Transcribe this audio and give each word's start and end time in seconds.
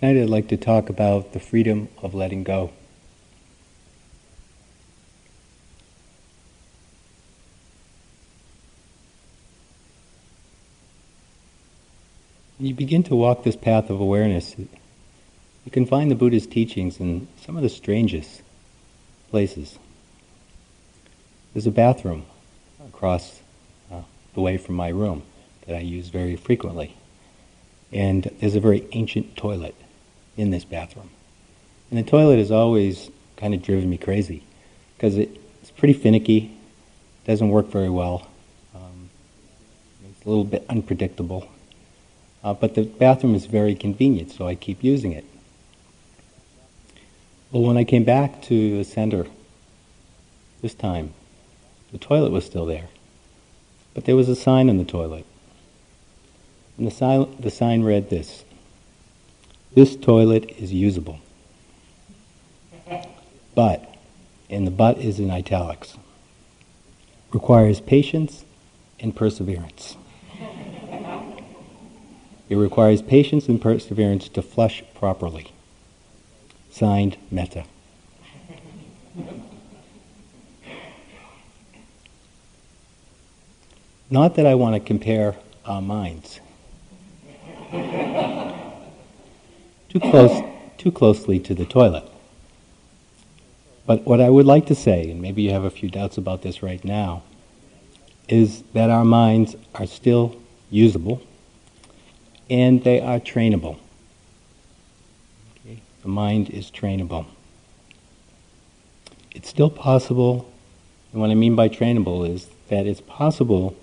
Tonight 0.00 0.22
I'd 0.22 0.30
like 0.30 0.46
to 0.48 0.56
talk 0.56 0.90
about 0.90 1.32
the 1.32 1.40
freedom 1.40 1.88
of 2.00 2.14
letting 2.14 2.44
go. 2.44 2.70
When 12.58 12.68
you 12.68 12.74
begin 12.74 13.02
to 13.04 13.16
walk 13.16 13.42
this 13.42 13.56
path 13.56 13.90
of 13.90 14.00
awareness, 14.00 14.54
you 14.56 14.68
can 15.72 15.84
find 15.84 16.12
the 16.12 16.14
Buddha's 16.14 16.46
teachings 16.46 17.00
in 17.00 17.26
some 17.40 17.56
of 17.56 17.64
the 17.64 17.68
strangest 17.68 18.42
places. 19.30 19.80
There's 21.54 21.66
a 21.66 21.72
bathroom 21.72 22.24
across 22.86 23.40
uh, 23.90 24.02
the 24.34 24.42
way 24.42 24.58
from 24.58 24.76
my 24.76 24.90
room 24.90 25.24
that 25.66 25.74
I 25.74 25.80
use 25.80 26.08
very 26.08 26.36
frequently. 26.36 26.94
And 27.92 28.30
there's 28.38 28.54
a 28.54 28.60
very 28.60 28.86
ancient 28.92 29.36
toilet 29.36 29.74
in 30.38 30.50
this 30.50 30.64
bathroom. 30.64 31.10
And 31.90 31.98
the 31.98 32.08
toilet 32.08 32.38
has 32.38 32.50
always 32.50 33.10
kind 33.36 33.52
of 33.52 33.62
driven 33.62 33.90
me 33.90 33.98
crazy 33.98 34.42
because 34.96 35.16
it, 35.16 35.28
it's 35.60 35.70
pretty 35.70 35.92
finicky, 35.92 36.56
doesn't 37.26 37.50
work 37.50 37.66
very 37.66 37.90
well, 37.90 38.28
um, 38.74 39.10
it's 40.08 40.24
a 40.24 40.28
little 40.28 40.44
bit 40.44 40.64
unpredictable. 40.68 41.48
Uh, 42.42 42.54
but 42.54 42.74
the 42.74 42.84
bathroom 42.84 43.34
is 43.34 43.46
very 43.46 43.74
convenient, 43.74 44.30
so 44.30 44.46
I 44.46 44.54
keep 44.54 44.82
using 44.82 45.12
it. 45.12 45.24
Well, 47.50 47.62
when 47.62 47.76
I 47.76 47.84
came 47.84 48.04
back 48.04 48.42
to 48.42 48.78
the 48.78 48.84
center 48.84 49.26
this 50.62 50.74
time, 50.74 51.14
the 51.92 51.98
toilet 51.98 52.30
was 52.30 52.44
still 52.44 52.66
there, 52.66 52.88
but 53.94 54.04
there 54.04 54.16
was 54.16 54.28
a 54.28 54.36
sign 54.36 54.70
on 54.70 54.78
the 54.78 54.84
toilet. 54.84 55.24
And 56.76 56.86
the, 56.86 56.90
si- 56.90 57.36
the 57.40 57.50
sign 57.50 57.82
read 57.82 58.08
this 58.10 58.44
This 59.74 59.96
toilet 59.96 60.50
is 60.58 60.72
usable. 60.72 61.20
But, 63.54 63.96
and 64.48 64.66
the 64.66 64.70
but 64.70 64.98
is 64.98 65.18
in 65.18 65.30
italics, 65.30 65.96
requires 67.32 67.80
patience 67.80 68.44
and 69.00 69.14
perseverance. 69.14 69.96
It 72.48 72.56
requires 72.56 73.02
patience 73.02 73.48
and 73.48 73.60
perseverance 73.60 74.28
to 74.30 74.42
flush 74.42 74.82
properly. 74.94 75.52
Signed, 76.70 77.16
Metta. 77.30 77.64
Not 84.10 84.36
that 84.36 84.46
I 84.46 84.54
want 84.54 84.74
to 84.74 84.80
compare 84.80 85.36
our 85.66 85.82
minds 85.82 86.40
too 89.98 90.10
close, 90.10 90.42
too 90.76 90.92
closely 90.92 91.38
to 91.40 91.54
the 91.54 91.64
toilet. 91.64 92.04
But 93.86 94.06
what 94.06 94.20
I 94.20 94.28
would 94.28 94.46
like 94.46 94.66
to 94.66 94.74
say, 94.74 95.10
and 95.10 95.20
maybe 95.20 95.42
you 95.42 95.50
have 95.50 95.64
a 95.64 95.70
few 95.70 95.88
doubts 95.88 96.18
about 96.18 96.42
this 96.42 96.62
right 96.62 96.84
now, 96.84 97.22
is 98.28 98.62
that 98.74 98.90
our 98.90 99.04
minds 99.04 99.56
are 99.74 99.86
still 99.86 100.36
usable 100.70 101.22
and 102.50 102.84
they 102.84 103.00
are 103.00 103.18
trainable. 103.18 103.78
Okay? 105.64 105.80
The 106.02 106.08
mind 106.08 106.50
is 106.50 106.70
trainable. 106.70 107.26
It's 109.30 109.48
still 109.48 109.70
possible, 109.70 110.50
and 111.12 111.20
what 111.20 111.30
I 111.30 111.34
mean 111.34 111.56
by 111.56 111.68
trainable 111.68 112.28
is 112.28 112.48
that 112.68 112.86
it's 112.86 113.00
possible 113.00 113.76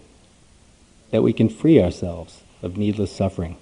that 1.11 1.23
we 1.23 1.33
can 1.33 1.49
free 1.49 1.81
ourselves 1.81 2.41
of 2.61 2.77
needless 2.77 3.11
suffering, 3.11 3.57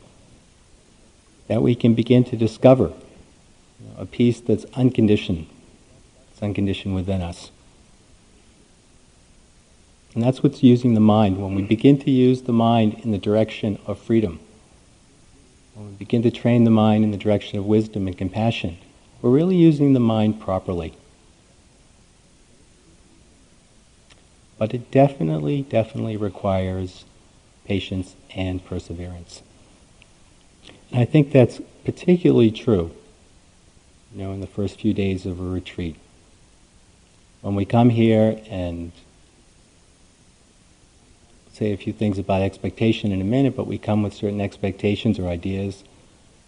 that 1.48 1.62
we 1.62 1.76
can 1.76 1.94
begin 1.94 2.24
to 2.26 2.36
discover 2.36 2.86
you 2.86 3.88
know, 3.88 4.02
a 4.02 4.06
peace 4.06 4.40
that's 4.40 4.66
unconditioned, 4.74 5.48
it's 6.32 6.42
unconditioned 6.42 6.96
within 6.96 7.22
us. 7.22 7.52
And 10.14 10.24
that's 10.24 10.44
what's 10.44 10.62
using 10.62 10.94
the 10.94 11.00
mind. 11.00 11.42
When 11.42 11.56
we 11.56 11.64
begin 11.64 11.98
to 12.00 12.12
use 12.12 12.44
the 12.44 12.54
mind 12.54 13.00
in 13.04 13.12
the 13.12 13.18
direction 13.18 13.80
of 13.88 14.00
freedom, 14.00 14.40
when 15.74 15.88
we 15.88 15.94
begin 15.94 16.22
to 16.22 16.32
train 16.32 16.66
the 16.66 16.70
mind 16.70 17.04
in 17.04 17.12
the 17.12 17.18
direction 17.18 17.58
of 17.58 17.66
wisdom 17.66 18.06
and 18.06 18.18
compassion, 18.18 18.78
we're 19.22 19.32
really 19.32 19.56
using 19.56 19.94
the 19.94 20.00
mind 20.00 20.40
properly. 20.40 20.94
But 24.60 24.74
it 24.74 24.92
definitely, 24.92 25.64
definitely 25.64 26.16
requires 26.16 27.06
patience 27.66 28.16
and 28.36 28.64
perseverance. 28.64 29.42
I 30.96 31.06
think 31.06 31.32
that's 31.32 31.60
particularly 31.86 32.52
true, 32.52 32.92
you 34.14 34.24
know, 34.24 34.32
in 34.32 34.42
the 34.42 34.48
first 34.48 34.80
few 34.80 34.94
days 34.94 35.26
of 35.26 35.40
a 35.40 35.44
retreat. 35.44 35.96
When 37.42 37.56
we 37.56 37.66
come 37.66 37.90
here 37.90 38.40
and 38.48 38.92
say 41.52 41.74
a 41.74 41.78
few 41.78 41.94
things 41.94 42.20
about 42.20 42.44
expectation 42.44 43.12
in 43.12 43.22
a 43.22 43.24
minute, 43.24 43.56
but 43.56 43.66
we 43.66 43.80
come 43.80 44.04
with 44.04 44.14
certain 44.14 44.40
expectations 44.40 45.18
or 45.18 45.28
ideas, 45.28 45.84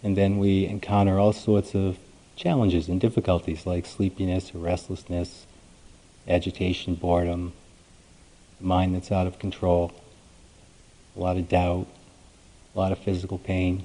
and 0.04 0.16
then 0.16 0.38
we 0.38 0.64
encounter 0.66 1.18
all 1.18 1.32
sorts 1.32 1.74
of 1.74 1.98
challenges 2.36 2.86
and 2.86 3.00
difficulties 3.00 3.66
like 3.66 3.84
sleepiness 3.84 4.54
or 4.54 4.58
restlessness, 4.58 5.44
agitation, 6.28 6.94
boredom, 6.94 7.52
mind 8.60 8.94
that's 8.94 9.10
out 9.10 9.26
of 9.26 9.40
control, 9.40 9.92
a 11.16 11.20
lot 11.20 11.36
of 11.36 11.48
doubt, 11.48 11.88
a 12.76 12.78
lot 12.78 12.92
of 12.92 12.98
physical 12.98 13.38
pain. 13.38 13.84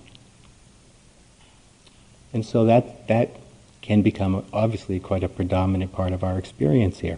And 2.34 2.46
so 2.46 2.66
that, 2.66 3.08
that 3.08 3.30
can 3.82 4.02
become 4.02 4.46
obviously 4.54 5.00
quite 5.00 5.24
a 5.24 5.30
predominant 5.30 5.92
part 5.92 6.14
of 6.14 6.24
our 6.24 6.38
experience 6.38 7.00
here. 7.00 7.18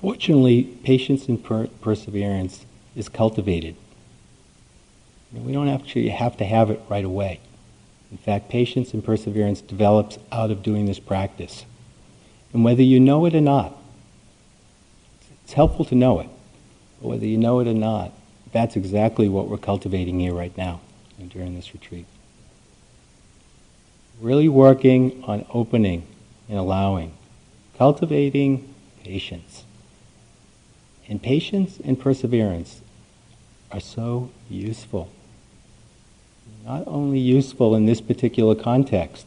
Fortunately, 0.00 0.62
patience 0.62 1.28
and 1.28 1.42
per- 1.42 1.68
perseverance 1.80 2.64
is 2.94 3.08
cultivated. 3.08 3.76
We 5.32 5.52
don't 5.52 5.68
actually 5.68 6.08
have 6.10 6.36
to 6.38 6.44
have 6.44 6.70
it 6.70 6.80
right 6.88 7.04
away. 7.04 7.40
In 8.10 8.18
fact, 8.18 8.48
patience 8.48 8.94
and 8.94 9.04
perseverance 9.04 9.60
develops 9.60 10.18
out 10.30 10.50
of 10.50 10.62
doing 10.62 10.86
this 10.86 10.98
practice. 10.98 11.64
And 12.52 12.64
whether 12.64 12.82
you 12.82 13.00
know 13.00 13.26
it 13.26 13.34
or 13.34 13.40
not, 13.40 13.76
it's 15.44 15.52
helpful 15.54 15.84
to 15.86 15.94
know 15.94 16.20
it. 16.20 16.28
But 17.00 17.08
whether 17.08 17.26
you 17.26 17.36
know 17.36 17.60
it 17.60 17.66
or 17.66 17.74
not, 17.74 18.12
that's 18.56 18.74
exactly 18.74 19.28
what 19.28 19.48
we're 19.48 19.58
cultivating 19.58 20.18
here 20.18 20.32
right 20.32 20.56
now 20.56 20.80
during 21.28 21.54
this 21.54 21.74
retreat. 21.74 22.06
Really 24.18 24.48
working 24.48 25.22
on 25.24 25.44
opening 25.52 26.06
and 26.48 26.58
allowing, 26.58 27.12
cultivating 27.76 28.72
patience. 29.04 29.64
And 31.06 31.22
patience 31.22 31.78
and 31.84 32.00
perseverance 32.00 32.80
are 33.70 33.80
so 33.80 34.30
useful. 34.48 35.10
Not 36.64 36.84
only 36.86 37.18
useful 37.18 37.74
in 37.74 37.84
this 37.84 38.00
particular 38.00 38.54
context, 38.54 39.26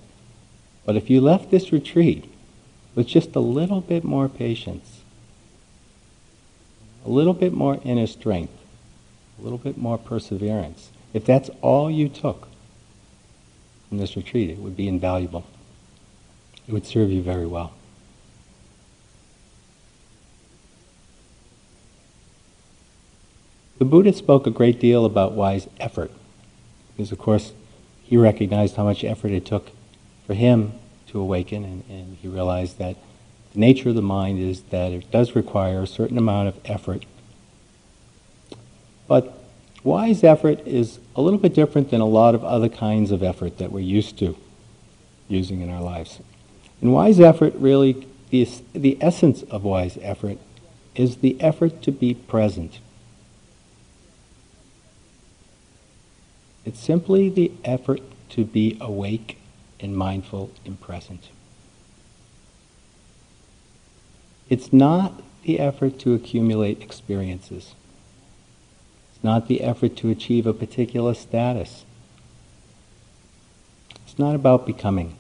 but 0.86 0.96
if 0.96 1.08
you 1.10 1.22
left 1.22 1.52
this 1.52 1.72
retreat 1.72 2.26
with 2.96 3.06
just 3.06 3.36
a 3.36 3.40
little 3.40 3.82
bit 3.82 4.04
more 4.04 4.28
patience, 4.28 5.02
a 7.06 7.10
little 7.10 7.36
bit 7.36 7.54
more 7.54 7.80
inner 7.84 8.08
strength, 8.08 8.59
a 9.40 9.44
little 9.44 9.58
bit 9.58 9.78
more 9.78 9.98
perseverance, 9.98 10.90
if 11.14 11.26
that's 11.26 11.50
all 11.62 11.90
you 11.90 12.10
took 12.10 12.48
from 13.88 13.98
this 13.98 14.16
retreat, 14.16 14.50
it 14.50 14.60
would 14.60 14.76
be 14.76 14.88
invaluable. 14.88 15.46
It 16.68 16.74
would 16.74 16.86
serve 16.86 17.10
you 17.10 17.22
very 17.22 17.48
well. 17.48 17.74
The 23.80 23.86
Buddha 23.86 24.12
spoke 24.12 24.46
a 24.46 24.52
great 24.52 24.80
deal 24.80 25.06
about 25.06 25.32
wise 25.32 25.68
effort, 25.80 26.12
because 26.92 27.12
of 27.12 27.18
course 27.18 27.54
he 28.04 28.18
recognized 28.18 28.76
how 28.76 28.84
much 28.84 29.04
effort 29.04 29.32
it 29.32 29.46
took 29.46 29.72
for 30.28 30.34
him 30.34 30.74
to 31.08 31.20
awaken, 31.20 31.64
and, 31.64 31.84
and 31.90 32.18
he 32.18 32.28
realized 32.28 32.78
that 32.78 32.98
the 33.54 33.60
nature 33.60 33.90
of 33.90 33.96
the 33.96 34.02
mind 34.02 34.38
is 34.38 34.64
that 34.64 34.92
it 34.92 35.10
does 35.10 35.36
require 35.36 35.82
a 35.82 35.88
certain 35.88 36.18
amount 36.18 36.50
of 36.50 36.60
effort. 36.66 37.06
But 39.10 39.38
wise 39.84 40.24
effort 40.24 40.66
is 40.66 41.00
a 41.18 41.22
little 41.22 41.40
bit 41.40 41.54
different 41.54 41.92
than 41.92 42.00
a 42.00 42.06
lot 42.06 42.34
of 42.34 42.46
other 42.46 42.70
kinds 42.70 43.12
of 43.12 43.22
effort 43.22 43.58
that 43.58 43.74
we're 43.74 43.82
used 43.82 44.18
to 44.20 44.38
using 45.28 45.60
in 45.60 45.70
our 45.70 45.82
lives. 45.82 46.22
And 46.80 46.94
wise 46.94 47.20
effort 47.20 47.54
really, 47.56 48.08
the, 48.30 48.48
the 48.72 48.98
essence 49.02 49.44
of 49.44 49.66
wise 49.66 49.98
effort 50.02 50.38
is 50.96 51.18
the 51.18 51.40
effort 51.42 51.82
to 51.82 51.92
be 51.92 52.14
present 52.14 52.80
It's 56.70 56.80
simply 56.80 57.30
the 57.30 57.52
effort 57.66 58.02
to 58.30 58.46
be 58.46 58.78
awake 58.80 59.40
and 59.80 59.98
mindful 59.98 60.52
and 60.66 60.80
present. 60.80 61.30
It's 64.50 64.72
not 64.72 65.22
the 65.44 65.60
effort 65.60 65.98
to 66.02 66.14
accumulate 66.14 66.84
experiences. 66.84 67.74
Not 69.22 69.48
the 69.48 69.62
effort 69.62 69.96
to 69.98 70.10
achieve 70.10 70.48
a 70.48 70.54
particular 70.54 71.14
status. 71.14 71.84
It's 74.06 74.18
not 74.18 74.36
about 74.36 74.66
becoming. 74.66 75.16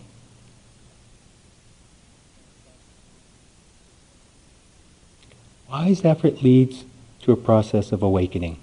Wise 5.69 6.03
effort 6.03 6.41
leads 6.41 6.85
to 7.21 7.31
a 7.31 7.37
process 7.37 7.91
of 7.91 8.01
awakening. 8.01 8.57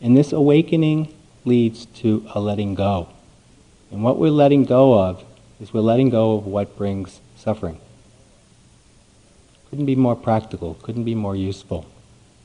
And 0.00 0.16
this 0.16 0.32
awakening 0.32 1.14
leads 1.44 1.86
to 1.86 2.26
a 2.34 2.40
letting 2.40 2.74
go. 2.74 3.08
And 3.92 4.02
what 4.02 4.18
we're 4.18 4.30
letting 4.30 4.64
go 4.64 4.98
of 4.98 5.22
is 5.60 5.72
we're 5.72 5.80
letting 5.80 6.10
go 6.10 6.36
of 6.36 6.46
what 6.46 6.76
brings 6.76 7.20
suffering. 7.36 7.78
Couldn't 9.70 9.86
be 9.86 9.94
more 9.94 10.16
practical, 10.16 10.74
couldn't 10.82 11.04
be 11.04 11.14
more 11.14 11.36
useful. 11.36 11.86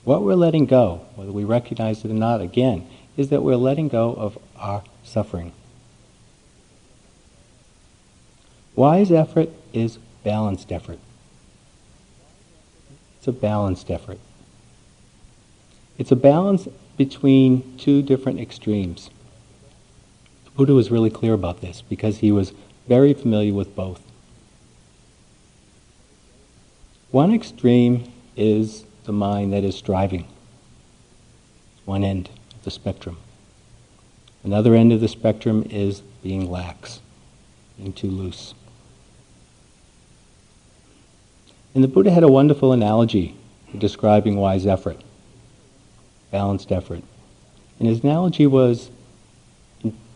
What 0.07 0.24
we're 0.24 0.36
letting 0.36 0.68
go, 0.68 1.01
whether 1.18 1.33
we 1.33 1.44
recognize 1.44 2.06
it 2.06 2.12
or 2.12 2.13
not, 2.13 2.39
again, 2.39 2.88
is 3.18 3.27
that 3.27 3.44
we're 3.44 3.57
letting 3.57 3.89
go 3.89 4.13
of 4.13 4.38
our 4.56 4.81
suffering. 5.04 5.51
Wise 8.74 9.12
effort 9.12 9.50
is 9.74 10.00
balanced 10.24 10.71
effort. 10.71 11.00
It's 13.18 13.27
a 13.27 13.33
balanced 13.33 13.92
effort. 13.92 14.19
It's 15.98 16.13
a 16.13 16.15
balance 16.15 16.69
between 16.95 17.77
two 17.77 18.01
different 18.01 18.39
extremes. 18.39 19.10
The 20.45 20.51
Buddha 20.51 20.74
was 20.74 20.89
really 20.89 21.10
clear 21.10 21.33
about 21.33 21.60
this 21.60 21.81
because 21.81 22.19
he 22.19 22.31
was 22.31 22.53
very 22.88 23.13
familiar 23.13 23.53
with 23.53 23.75
both. 23.75 24.01
One 27.12 27.33
extreme 27.33 28.10
is 28.38 28.86
the 29.07 29.13
mind 29.13 29.54
that 29.54 29.63
is 29.63 29.75
striving, 29.75 30.27
one 31.86 32.04
end 32.04 32.30
of 32.54 32.63
the 32.65 32.69
spectrum. 32.69 33.18
Another 34.44 34.75
end 34.75 34.92
of 34.92 35.00
the 35.00 35.07
spectrum 35.07 35.65
is 35.69 36.01
being 36.21 36.51
lax, 36.51 37.00
being 37.77 37.94
too 37.94 38.12
loose. 38.12 38.54
And 41.74 41.83
the 41.83 41.88
Buddha 41.88 42.12
had 42.12 42.24
a 42.24 42.27
wonderful 42.27 42.74
analogy 42.74 43.38
for 43.71 43.77
describing 43.77 44.36
wise 44.36 44.65
effort, 44.65 45.01
balanced 46.30 46.71
effort. 46.71 47.01
And 47.80 47.88
his 47.88 48.03
analogy 48.03 48.45
was 48.45 48.92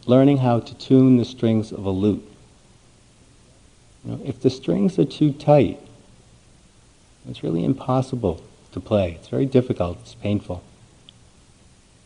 learning 0.05 0.39
how 0.39 0.59
to 0.59 0.75
tune 0.75 1.15
the 1.15 1.25
strings 1.25 1.71
of 1.71 1.85
a 1.85 1.91
lute. 1.91 2.27
You 4.03 4.11
know, 4.11 4.21
if 4.25 4.41
the 4.41 4.49
strings 4.49 4.99
are 4.99 5.05
too 5.05 5.31
tight, 5.31 5.79
it's 7.29 7.41
really 7.41 7.63
impossible 7.63 8.43
to 8.71 8.79
play. 8.79 9.13
It's 9.13 9.27
very 9.27 9.45
difficult, 9.45 9.99
it's 10.01 10.15
painful. 10.15 10.63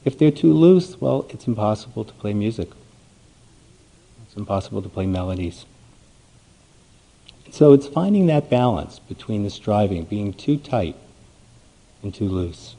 If 0.03 0.17
they're 0.17 0.31
too 0.31 0.53
loose, 0.53 0.99
well, 1.01 1.25
it's 1.29 1.47
impossible 1.47 2.03
to 2.05 2.13
play 2.13 2.33
music. 2.33 2.69
It's 4.25 4.35
impossible 4.35 4.81
to 4.81 4.89
play 4.89 5.05
melodies. 5.05 5.65
So 7.51 7.73
it's 7.73 7.87
finding 7.87 8.27
that 8.27 8.49
balance 8.49 8.99
between 8.99 9.43
the 9.43 9.49
striving, 9.49 10.03
being 10.03 10.33
too 10.33 10.57
tight 10.57 10.95
and 12.03 12.13
too 12.13 12.27
loose. 12.27 12.75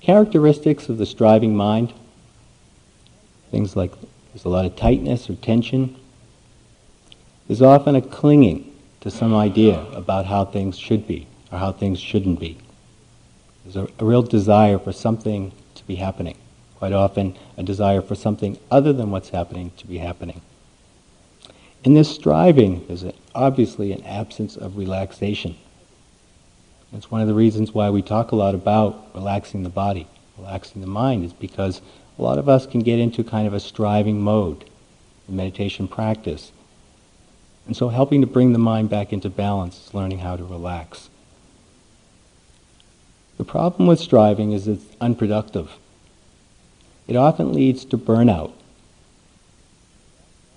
Characteristics 0.00 0.88
of 0.88 0.98
the 0.98 1.06
striving 1.06 1.56
mind 1.56 1.92
things 3.54 3.76
like 3.76 3.92
there's 4.32 4.44
a 4.44 4.48
lot 4.48 4.64
of 4.64 4.74
tightness 4.74 5.30
or 5.30 5.36
tension. 5.36 5.94
There's 7.46 7.62
often 7.62 7.94
a 7.94 8.02
clinging 8.02 8.73
to 9.04 9.10
some 9.10 9.34
idea 9.34 9.78
about 9.92 10.24
how 10.24 10.46
things 10.46 10.78
should 10.78 11.06
be 11.06 11.26
or 11.52 11.58
how 11.58 11.70
things 11.70 12.00
shouldn't 12.00 12.40
be. 12.40 12.56
There's 13.62 13.76
a, 13.76 13.86
a 13.98 14.04
real 14.04 14.22
desire 14.22 14.78
for 14.78 14.92
something 14.92 15.52
to 15.74 15.86
be 15.86 15.96
happening. 15.96 16.38
Quite 16.76 16.94
often, 16.94 17.36
a 17.58 17.62
desire 17.62 18.00
for 18.00 18.14
something 18.14 18.58
other 18.70 18.94
than 18.94 19.10
what's 19.10 19.28
happening 19.28 19.72
to 19.76 19.86
be 19.86 19.98
happening. 19.98 20.40
In 21.84 21.92
this 21.92 22.14
striving, 22.14 22.86
there's 22.86 23.04
obviously 23.34 23.92
an 23.92 24.02
absence 24.04 24.56
of 24.56 24.78
relaxation. 24.78 25.54
It's 26.94 27.10
one 27.10 27.20
of 27.20 27.28
the 27.28 27.34
reasons 27.34 27.72
why 27.72 27.90
we 27.90 28.00
talk 28.00 28.32
a 28.32 28.36
lot 28.36 28.54
about 28.54 29.14
relaxing 29.14 29.64
the 29.64 29.68
body, 29.68 30.06
relaxing 30.38 30.80
the 30.80 30.86
mind, 30.86 31.26
is 31.26 31.34
because 31.34 31.82
a 32.18 32.22
lot 32.22 32.38
of 32.38 32.48
us 32.48 32.66
can 32.66 32.80
get 32.80 32.98
into 32.98 33.22
kind 33.22 33.46
of 33.46 33.52
a 33.52 33.60
striving 33.60 34.22
mode 34.22 34.64
in 35.28 35.36
meditation 35.36 35.88
practice. 35.88 36.52
And 37.66 37.76
so 37.76 37.88
helping 37.88 38.20
to 38.20 38.26
bring 38.26 38.52
the 38.52 38.58
mind 38.58 38.90
back 38.90 39.12
into 39.12 39.30
balance 39.30 39.86
is 39.86 39.94
learning 39.94 40.18
how 40.18 40.36
to 40.36 40.44
relax. 40.44 41.08
The 43.38 43.44
problem 43.44 43.86
with 43.86 43.98
striving 43.98 44.52
is 44.52 44.68
it's 44.68 44.84
unproductive. 45.00 45.72
It 47.06 47.16
often 47.16 47.52
leads 47.52 47.84
to 47.86 47.98
burnout 47.98 48.52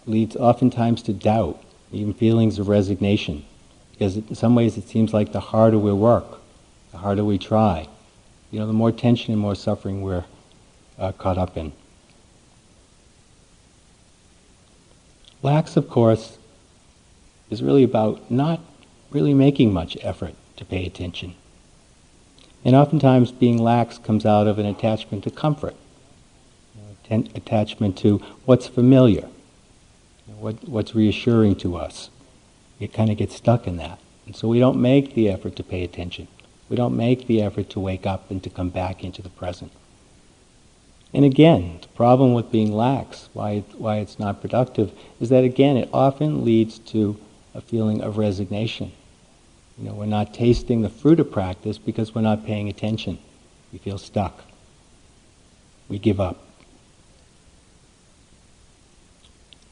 leads 0.08 0.36
oftentimes 0.38 1.02
to 1.04 1.14
doubt, 1.14 1.62
even 1.92 2.14
feelings 2.14 2.58
of 2.58 2.68
resignation. 2.68 3.46
Because 3.92 4.18
in 4.18 4.36
some 4.36 4.56
ways 4.56 4.78
it 4.78 4.88
seems 4.88 5.14
like 5.14 5.32
the 5.32 5.40
harder 5.40 5.78
we 5.78 5.94
work, 5.94 6.40
the 6.92 6.98
harder 6.98 7.24
we 7.24 7.38
try, 7.38 7.88
you 8.50 8.60
know, 8.60 8.68
the 8.68 8.74
more 8.74 8.92
tension 8.92 9.34
and 9.34 9.42
more 9.42 9.56
suffering 9.56 10.02
we're 10.02 10.24
uh, 10.98 11.12
caught 11.12 11.38
up 11.38 11.58
in. 11.58 11.74
Lax, 15.44 15.76
of 15.78 15.90
course, 15.90 16.38
is 17.50 17.64
really 17.64 17.84
about 17.84 18.30
not 18.30 18.60
really 19.12 19.34
making 19.34 19.74
much 19.74 19.98
effort 20.02 20.36
to 20.58 20.66
pay 20.66 20.86
attention. 20.86 21.36
And 22.66 22.76
oftentimes 22.76 23.32
being 23.32 23.58
lax 23.58 23.98
comes 23.98 24.26
out 24.26 24.48
of 24.48 24.60
an 24.60 24.66
attachment 24.66 25.24
to 25.24 25.32
comfort, 25.32 25.76
you 26.76 27.18
know, 27.18 27.24
attachment 27.36 27.98
to 28.00 28.18
what's 28.46 28.68
familiar 28.68 29.28
what, 30.40 30.68
what's 30.68 30.96
reassuring 30.96 31.56
to 31.58 31.76
us. 31.76 32.10
It 32.80 32.94
kind 32.94 33.10
of 33.10 33.18
gets 33.18 33.36
stuck 33.36 33.68
in 33.68 33.78
that. 33.78 34.00
And 34.26 34.36
so 34.36 34.48
we 34.48 34.60
don't 34.60 34.82
make 34.82 35.14
the 35.14 35.30
effort 35.30 35.56
to 35.56 35.64
pay 35.64 35.84
attention. 35.84 36.28
We 36.70 36.76
don't 36.76 36.96
make 36.96 37.28
the 37.28 37.42
effort 37.42 37.70
to 37.72 37.80
wake 37.80 38.06
up 38.06 38.30
and 38.30 38.44
to 38.44 38.50
come 38.50 38.70
back 38.70 39.04
into 39.04 39.22
the 39.22 39.30
present. 39.30 39.72
And 41.14 41.24
again, 41.24 41.80
the 41.82 41.88
problem 41.90 42.34
with 42.34 42.52
being 42.52 42.74
lax, 42.74 43.30
why, 43.34 43.60
why 43.78 43.98
it's 43.98 44.20
not 44.20 44.42
productive, 44.42 44.92
is 45.20 45.30
that 45.30 45.46
again, 45.46 45.78
it 45.78 45.90
often 45.94 46.44
leads 46.44 46.78
to 46.80 47.18
a 47.58 47.62
feeling 47.62 48.02
of 48.02 48.20
resignation. 48.20 48.92
You 49.78 49.90
know, 49.90 49.96
we're 49.96 50.06
not 50.06 50.34
tasting 50.34 50.84
the 50.84 50.90
fruit 50.90 51.20
of 51.20 51.32
practice 51.32 51.80
because 51.80 52.14
we're 52.14 52.22
not 52.22 52.46
paying 52.46 52.70
attention. 52.70 53.18
We 53.74 53.80
feel 53.80 53.98
stuck. 53.98 54.44
We 55.90 55.98
give 55.98 56.20
up. 56.20 56.44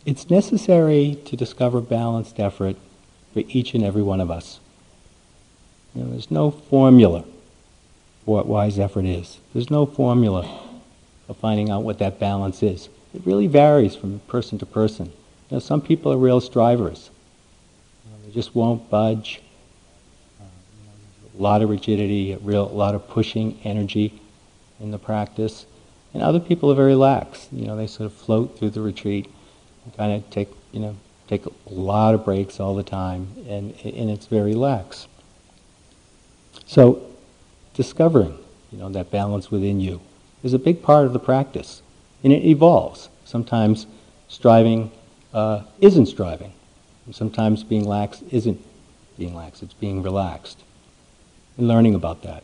It's 0.03 0.29
necessary 0.29 1.17
to 1.25 1.35
discover 1.35 1.79
balanced 1.79 2.39
effort 2.39 2.75
for 3.33 3.43
each 3.47 3.73
and 3.73 3.83
every 3.83 4.03
one 4.03 4.19
of 4.19 4.31
us. 4.31 4.59
You 5.93 6.03
know, 6.03 6.11
there's 6.11 6.31
no 6.31 6.51
formula 6.51 7.23
for 8.23 8.35
what 8.35 8.47
wise 8.47 8.79
effort 8.79 9.05
is. 9.05 9.39
There's 9.53 9.69
no 9.69 9.85
formula 9.85 10.47
of 11.29 11.37
finding 11.37 11.69
out 11.69 11.83
what 11.83 11.99
that 11.99 12.19
balance 12.19 12.61
is. 12.63 12.89
It 13.13 13.21
really 13.25 13.47
varies 13.47 13.95
from 13.95 14.19
person 14.27 14.57
to 14.59 14.65
person. 14.65 15.07
You 15.49 15.57
know, 15.57 15.59
some 15.59 15.81
people 15.81 16.11
are 16.11 16.17
real 16.17 16.41
strivers. 16.41 17.09
Just 18.35 18.53
won't 18.53 18.87
budge. 18.91 19.41
A 20.39 21.41
lot 21.41 21.63
of 21.63 21.69
rigidity, 21.69 22.33
a 22.33 22.37
real 22.37 22.69
a 22.69 22.71
lot 22.71 22.93
of 22.93 23.07
pushing 23.07 23.59
energy 23.63 24.21
in 24.79 24.91
the 24.91 24.99
practice. 24.99 25.65
And 26.13 26.21
other 26.21 26.39
people 26.39 26.71
are 26.71 26.75
very 26.75 26.95
lax. 26.95 27.47
You 27.51 27.65
know, 27.65 27.75
they 27.75 27.87
sort 27.87 28.05
of 28.05 28.13
float 28.13 28.59
through 28.59 28.69
the 28.69 28.81
retreat 28.81 29.31
kind 29.95 30.11
of 30.13 30.29
take, 30.29 30.49
you 30.71 30.79
know, 30.79 30.95
take 31.27 31.45
a 31.45 31.51
lot 31.67 32.13
of 32.13 32.25
breaks 32.25 32.59
all 32.59 32.75
the 32.75 32.83
time, 32.83 33.27
and, 33.47 33.73
and 33.83 34.09
it's 34.09 34.27
very 34.27 34.53
lax. 34.53 35.07
So, 36.65 37.05
discovering, 37.73 38.37
you 38.71 38.77
know, 38.77 38.89
that 38.89 39.11
balance 39.11 39.51
within 39.51 39.79
you 39.79 40.01
is 40.43 40.53
a 40.53 40.59
big 40.59 40.81
part 40.81 41.05
of 41.05 41.13
the 41.13 41.19
practice, 41.19 41.81
and 42.23 42.31
it 42.31 42.43
evolves. 42.43 43.09
Sometimes 43.23 43.87
striving 44.27 44.91
uh, 45.33 45.63
isn't 45.79 46.07
striving, 46.07 46.53
sometimes 47.11 47.63
being 47.63 47.85
lax 47.85 48.21
isn't 48.31 48.59
being 49.17 49.35
lax. 49.35 49.61
It's 49.61 49.73
being 49.73 50.01
relaxed, 50.01 50.63
and 51.57 51.67
learning 51.67 51.95
about 51.95 52.23
that. 52.23 52.43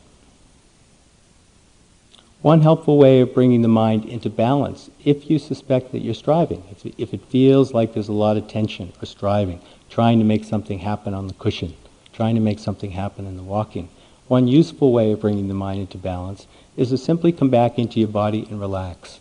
One 2.42 2.62
helpful 2.62 2.98
way 2.98 3.20
of 3.22 3.36
bringing 3.36 3.62
the 3.62 3.68
mind 3.68 4.06
into 4.06 4.30
balance, 4.30 4.90
if 5.06 5.30
you 5.30 5.38
suspect 5.38 5.92
that 5.92 6.00
you're 6.00 6.16
striving, 6.16 6.64
if, 6.98 7.14
it 7.14 7.26
feels 7.26 7.72
like 7.72 7.94
there's 7.94 8.08
a 8.08 8.14
lot 8.14 8.36
of 8.36 8.48
tension 8.48 8.94
or 9.00 9.06
striving, 9.06 9.62
trying 9.92 10.18
to 10.18 10.26
make 10.26 10.44
something 10.44 10.80
happen 10.80 11.14
on 11.14 11.28
the 11.28 11.36
cushion, 11.36 11.76
trying 12.14 12.34
to 12.34 12.42
make 12.42 12.58
something 12.58 12.92
happen 12.92 13.28
in 13.28 13.38
the 13.38 13.44
walking, 13.44 13.90
one 14.28 14.48
useful 14.48 14.92
way 14.92 15.12
of 15.12 15.22
bringing 15.22 15.50
the 15.50 15.54
mind 15.54 15.82
into 15.82 16.00
balance 16.00 16.48
is 16.76 16.90
to 16.90 16.98
simply 16.98 17.32
come 17.32 17.50
back 17.50 17.78
into 17.78 18.00
your 18.00 18.10
body 18.10 18.48
and 18.50 18.60
relax 18.60 19.20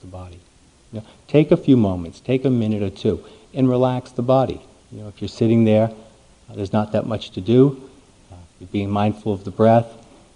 the 0.00 0.06
body. 0.06 0.40
You 0.92 1.00
know, 1.00 1.06
take 1.28 1.50
a 1.50 1.56
few 1.58 1.76
moments, 1.76 2.20
take 2.20 2.44
a 2.44 2.50
minute 2.50 2.82
or 2.82 2.88
two, 2.88 3.22
and 3.52 3.68
relax 3.68 4.12
the 4.12 4.22
body. 4.22 4.62
You 4.92 5.00
know, 5.00 5.08
if 5.08 5.22
you're 5.22 5.28
sitting 5.28 5.64
there, 5.64 5.84
uh, 6.50 6.54
there's 6.54 6.72
not 6.72 6.92
that 6.92 7.06
much 7.06 7.30
to 7.30 7.40
do. 7.40 7.88
Uh, 8.30 8.36
You're 8.60 8.68
being 8.68 8.90
mindful 8.90 9.32
of 9.32 9.42
the 9.42 9.50
breath, 9.50 9.86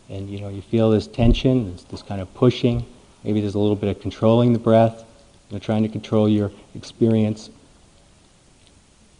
and 0.08 0.30
you 0.30 0.40
know 0.40 0.48
you 0.48 0.62
feel 0.62 0.90
this 0.90 1.06
tension, 1.06 1.72
this, 1.72 1.82
this 1.84 2.02
kind 2.02 2.22
of 2.22 2.32
pushing. 2.34 2.84
Maybe 3.22 3.40
there's 3.40 3.54
a 3.54 3.58
little 3.58 3.76
bit 3.76 3.94
of 3.94 4.00
controlling 4.00 4.54
the 4.54 4.58
breath, 4.58 5.04
you 5.50 5.56
know, 5.56 5.58
trying 5.58 5.82
to 5.82 5.88
control 5.90 6.28
your 6.28 6.50
experience. 6.74 7.50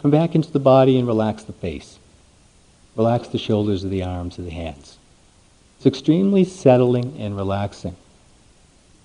Come 0.00 0.11
back 0.11 0.35
into 0.35 0.50
the 0.50 0.59
body 0.59 0.99
and 0.99 1.07
relax 1.07 1.43
the 1.43 1.52
face. 1.52 1.99
Relax 2.95 3.28
the 3.28 3.38
shoulders 3.38 3.85
of 3.85 3.90
the 3.90 4.02
arms 4.02 4.38
of 4.38 4.45
the 4.45 4.50
hands. 4.50 4.97
It's 5.76 5.87
extremely 5.87 6.45
settling 6.45 7.14
and 7.19 7.37
relaxing. 7.37 7.97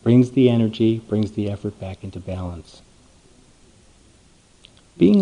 Brings 0.04 0.32
the 0.32 0.50
energy, 0.50 1.00
brings 1.00 1.34
the 1.34 1.52
effort 1.52 1.78
back 1.80 2.04
into 2.04 2.20
balance. 2.20 2.82
Being, 4.98 5.22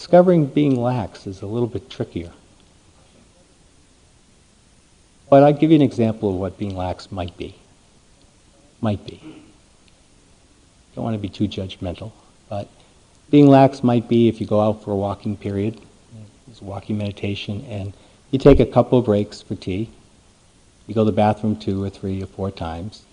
discovering 0.00 0.46
being 0.46 0.80
lax 0.80 1.26
is 1.26 1.42
a 1.42 1.46
little 1.46 1.68
bit 1.68 1.90
trickier. 1.90 2.32
But 5.28 5.42
I'll 5.42 5.52
give 5.52 5.70
you 5.70 5.76
an 5.76 5.82
example 5.82 6.30
of 6.30 6.36
what 6.36 6.56
being 6.56 6.74
lax 6.74 7.12
might 7.12 7.36
be. 7.36 7.54
Might 8.80 9.04
be. 9.04 9.20
Don't 10.94 11.04
want 11.04 11.14
to 11.16 11.18
be 11.18 11.28
too 11.28 11.46
judgmental, 11.46 12.12
but 12.48 12.66
being 13.28 13.46
lax 13.46 13.84
might 13.84 14.08
be 14.08 14.26
if 14.26 14.40
you 14.40 14.46
go 14.46 14.62
out 14.62 14.82
for 14.82 14.92
a 14.92 14.96
walking 14.96 15.36
period, 15.36 15.78
it's 16.48 16.62
walking 16.62 16.96
meditation, 16.96 17.62
and 17.68 17.92
you 18.30 18.38
take 18.38 18.58
a 18.58 18.64
couple 18.64 18.98
of 18.98 19.04
breaks 19.04 19.42
for 19.42 19.54
tea. 19.54 19.90
You 20.86 20.94
go 20.94 21.02
to 21.02 21.10
the 21.10 21.14
bathroom 21.14 21.56
two 21.56 21.84
or 21.84 21.90
three 21.90 22.22
or 22.22 22.26
four 22.26 22.50
times. 22.50 23.04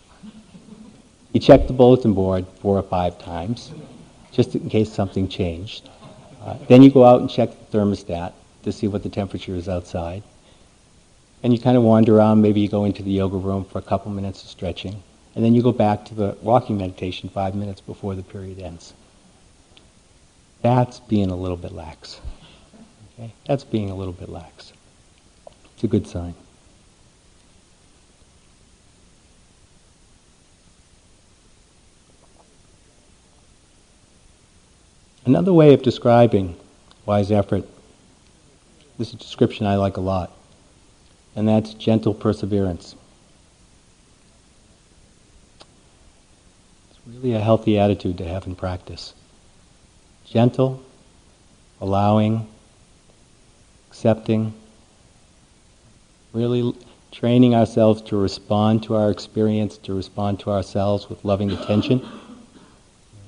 You 1.33 1.41
check 1.41 1.67
the 1.67 1.73
bulletin 1.73 2.13
board 2.13 2.45
four 2.61 2.77
or 2.77 2.83
five 2.83 3.19
times, 3.19 3.73
just 4.31 4.55
in 4.55 4.69
case 4.69 4.89
something 4.89 5.27
changed. 5.27 5.89
Uh, 6.47 6.55
then 6.69 6.81
you 6.81 6.89
go 6.89 7.03
out 7.03 7.19
and 7.19 7.29
check 7.29 7.49
the 7.49 7.77
thermostat 7.77 8.31
to 8.63 8.71
see 8.71 8.87
what 8.87 9.03
the 9.03 9.09
temperature 9.09 9.53
is 9.53 9.67
outside. 9.67 10.23
And 11.43 11.51
you 11.51 11.59
kind 11.59 11.75
of 11.75 11.83
wander 11.83 12.15
around, 12.15 12.41
maybe 12.41 12.61
you 12.61 12.69
go 12.69 12.85
into 12.85 13.03
the 13.03 13.11
yoga 13.11 13.35
room 13.35 13.65
for 13.65 13.79
a 13.79 13.81
couple 13.81 14.11
minutes 14.11 14.43
of 14.43 14.49
stretching. 14.49 15.03
And 15.35 15.43
then 15.43 15.53
you 15.53 15.61
go 15.61 15.73
back 15.73 16.05
to 16.05 16.15
the 16.15 16.37
walking 16.41 16.77
meditation 16.77 17.27
five 17.27 17.53
minutes 17.53 17.81
before 17.81 18.15
the 18.15 18.23
period 18.23 18.59
ends. 18.59 18.93
That's 20.61 21.01
being 21.01 21.29
a 21.31 21.35
little 21.35 21.57
bit 21.57 21.73
lax. 21.73 22.21
Okay? 23.19 23.33
That's 23.45 23.65
being 23.65 23.89
a 23.89 23.95
little 23.95 24.13
bit 24.13 24.29
lax. 24.29 24.71
It's 25.73 25.83
a 25.83 25.87
good 25.87 26.07
sign. 26.07 26.33
Another 35.27 35.51
way 35.51 35.73
of 35.73 35.81
describing 35.81 36.55
wise 37.05 37.33
effort, 37.33 37.65
this 38.97 39.09
is 39.09 39.15
a 39.15 39.17
description 39.17 39.65
I 39.65 39.75
like 39.75 39.97
a 39.97 40.01
lot, 40.01 40.31
and 41.35 41.45
that's 41.45 41.73
gentle 41.73 42.13
perseverance. 42.13 42.95
It's 46.89 46.99
really 47.05 47.33
a 47.33 47.41
healthy 47.41 47.77
attitude 47.77 48.17
to 48.19 48.25
have 48.25 48.47
in 48.47 48.55
practice. 48.55 49.13
Gentle, 50.25 50.81
allowing, 51.81 52.47
accepting, 53.89 54.53
really 56.31 56.73
training 57.11 57.53
ourselves 57.53 58.01
to 58.03 58.15
respond 58.15 58.81
to 58.83 58.95
our 58.95 59.11
experience, 59.11 59.77
to 59.79 59.93
respond 59.93 60.39
to 60.39 60.51
ourselves 60.51 61.09
with 61.09 61.25
loving 61.25 61.51
attention, 61.51 62.07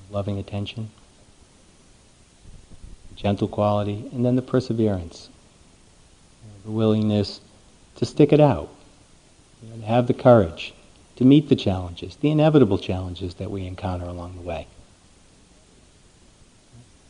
loving 0.09 0.39
attention, 0.39 0.89
gentle 3.19 3.47
quality, 3.47 4.09
and 4.13 4.25
then 4.25 4.37
the 4.37 4.41
perseverance, 4.41 5.29
the 6.63 6.71
willingness 6.71 7.41
to 7.95 8.05
stick 8.05 8.31
it 8.31 8.39
out, 8.39 8.69
you 9.61 9.69
know, 9.69 9.75
to 9.75 9.85
have 9.85 10.07
the 10.07 10.13
courage 10.13 10.73
to 11.17 11.25
meet 11.25 11.49
the 11.49 11.55
challenges, 11.55 12.15
the 12.15 12.31
inevitable 12.31 12.77
challenges 12.77 13.33
that 13.35 13.51
we 13.51 13.67
encounter 13.67 14.05
along 14.05 14.35
the 14.35 14.41
way. 14.41 14.65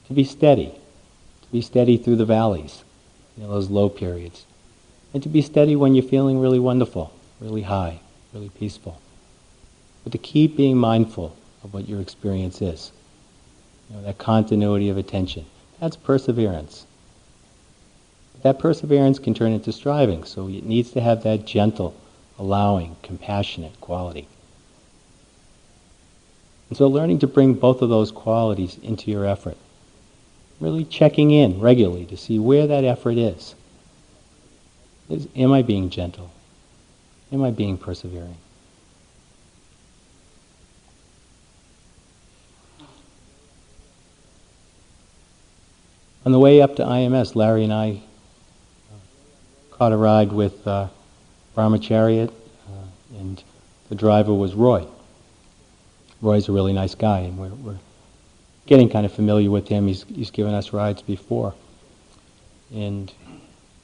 To 0.08 0.14
be 0.14 0.24
steady, 0.24 0.72
to 1.44 1.52
be 1.52 1.62
steady 1.62 1.96
through 1.96 2.16
the 2.16 2.26
valleys, 2.26 2.84
you 3.38 3.44
know, 3.44 3.50
those 3.52 3.70
low 3.70 3.88
periods. 3.88 4.46
And 5.14 5.22
to 5.22 5.30
be 5.30 5.44
steady 5.44 5.76
when 5.76 5.94
you're 5.94 6.04
feeling 6.04 6.40
really 6.40 6.58
wonderful, 6.58 7.14
really 7.40 7.62
high, 7.62 8.00
really 8.34 8.50
peaceful. 8.50 9.00
But 10.04 10.12
to 10.14 10.18
keep 10.18 10.58
being 10.58 10.78
mindful 10.78 11.36
of 11.64 11.72
what 11.72 11.88
your 11.88 12.02
experience 12.02 12.64
is. 12.64 12.92
You 13.90 13.98
know, 13.98 14.04
that 14.04 14.18
continuity 14.18 14.90
of 14.90 14.98
attention. 14.98 15.46
That's 15.80 15.96
perseverance. 15.96 16.86
That 18.42 18.60
perseverance 18.60 19.20
can 19.20 19.34
turn 19.34 19.52
into 19.52 19.72
striving, 19.72 20.24
so 20.24 20.48
it 20.48 20.66
needs 20.66 20.92
to 20.92 21.02
have 21.02 21.24
that 21.24 21.46
gentle, 21.46 21.94
allowing, 22.38 22.96
compassionate 23.04 23.80
quality. 23.82 24.28
And 26.70 26.78
so 26.78 26.88
learning 26.88 27.20
to 27.20 27.28
bring 27.28 27.54
both 27.54 27.82
of 27.82 27.90
those 27.90 28.12
qualities 28.12 28.78
into 28.84 29.12
your 29.12 29.26
effort. 29.26 29.58
Really 30.60 30.86
checking 30.86 31.32
in 31.32 31.60
regularly 31.60 32.06
to 32.06 32.18
see 32.18 32.38
where 32.38 32.68
that 32.68 32.84
effort 32.84 33.18
is. 33.18 33.56
is 35.10 35.28
am 35.36 35.52
I 35.52 35.62
being 35.62 35.90
gentle? 35.90 36.32
Am 37.32 37.44
I 37.44 37.52
being 37.52 37.78
persevering? 37.78 38.38
On 46.26 46.34
the 46.34 46.40
way 46.40 46.62
up 46.62 46.76
to 46.76 46.84
IMS, 46.84 47.34
Larry 47.34 47.64
and 47.64 47.72
I 47.72 48.02
caught 49.72 49.94
a 49.94 49.98
ride 49.98 50.34
with 50.34 50.68
uh, 50.68 50.90
Brahmachariot, 51.56 52.30
uh, 52.30 53.18
and 53.18 53.42
the 53.88 53.96
driver 53.96 54.34
was 54.34 54.54
Roy. 54.54 54.86
Roy's 56.22 56.50
a 56.50 56.52
really 56.52 56.74
nice 56.74 56.94
guy, 56.94 57.20
and 57.20 57.38
we're, 57.38 57.48
we're 57.50 57.80
getting 58.66 58.90
kind 58.90 59.06
of 59.06 59.14
familiar 59.14 59.50
with 59.50 59.70
him. 59.70 59.88
He's, 59.88 60.04
he's 60.04 60.30
given 60.30 60.54
us 60.54 60.74
rides 60.74 61.02
before. 61.02 61.56
And 62.74 63.10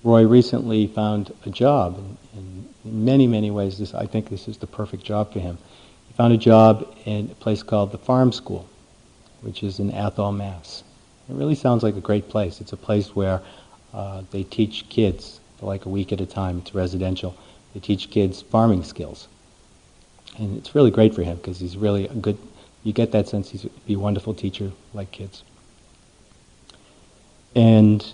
Roy 0.03 0.25
recently 0.27 0.87
found 0.87 1.33
a 1.45 1.49
job, 1.49 1.97
and, 1.97 2.17
in 2.83 3.05
many, 3.05 3.27
many 3.27 3.49
ways, 3.49 3.79
this, 3.79 3.93
I 3.93 4.07
think 4.07 4.29
this 4.29 4.49
is 4.49 4.57
the 4.57 4.67
perfect 4.67 5.05
job 5.05 5.31
for 5.31 5.39
him. 5.39 5.57
He 6.07 6.13
found 6.13 6.33
a 6.33 6.37
job 6.37 6.95
in 7.05 7.31
a 7.31 7.35
place 7.35 7.63
called 7.63 7.93
the 7.93 7.97
Farm 7.97 8.33
School, 8.33 8.67
which 9.39 9.63
is 9.63 9.79
in 9.79 9.91
Athol, 9.91 10.33
Mass. 10.33 10.83
It 11.29 11.33
really 11.33 11.55
sounds 11.55 11.83
like 11.83 11.95
a 11.95 12.01
great 12.01 12.29
place. 12.29 12.61
It's 12.61 12.73
a 12.73 12.77
place 12.77 13.15
where 13.15 13.41
uh, 13.93 14.23
they 14.31 14.43
teach 14.43 14.87
kids 14.89 15.39
for 15.57 15.65
like 15.65 15.85
a 15.85 15.89
week 15.89 16.11
at 16.11 16.21
a 16.21 16.25
time. 16.25 16.59
It's 16.59 16.75
residential. 16.75 17.35
They 17.73 17.79
teach 17.79 18.11
kids 18.11 18.41
farming 18.41 18.83
skills. 18.83 19.27
And 20.37 20.57
it's 20.57 20.75
really 20.75 20.91
great 20.91 21.15
for 21.15 21.23
him 21.23 21.37
because 21.37 21.59
he's 21.59 21.77
really 21.77 22.07
a 22.07 22.13
good, 22.13 22.37
you 22.83 22.93
get 22.93 23.11
that 23.13 23.27
sense 23.27 23.49
he's 23.49 23.63
be 23.85 23.93
a 23.93 23.99
wonderful 23.99 24.33
teacher 24.33 24.71
like 24.93 25.11
kids. 25.11 25.43
And 27.55 28.05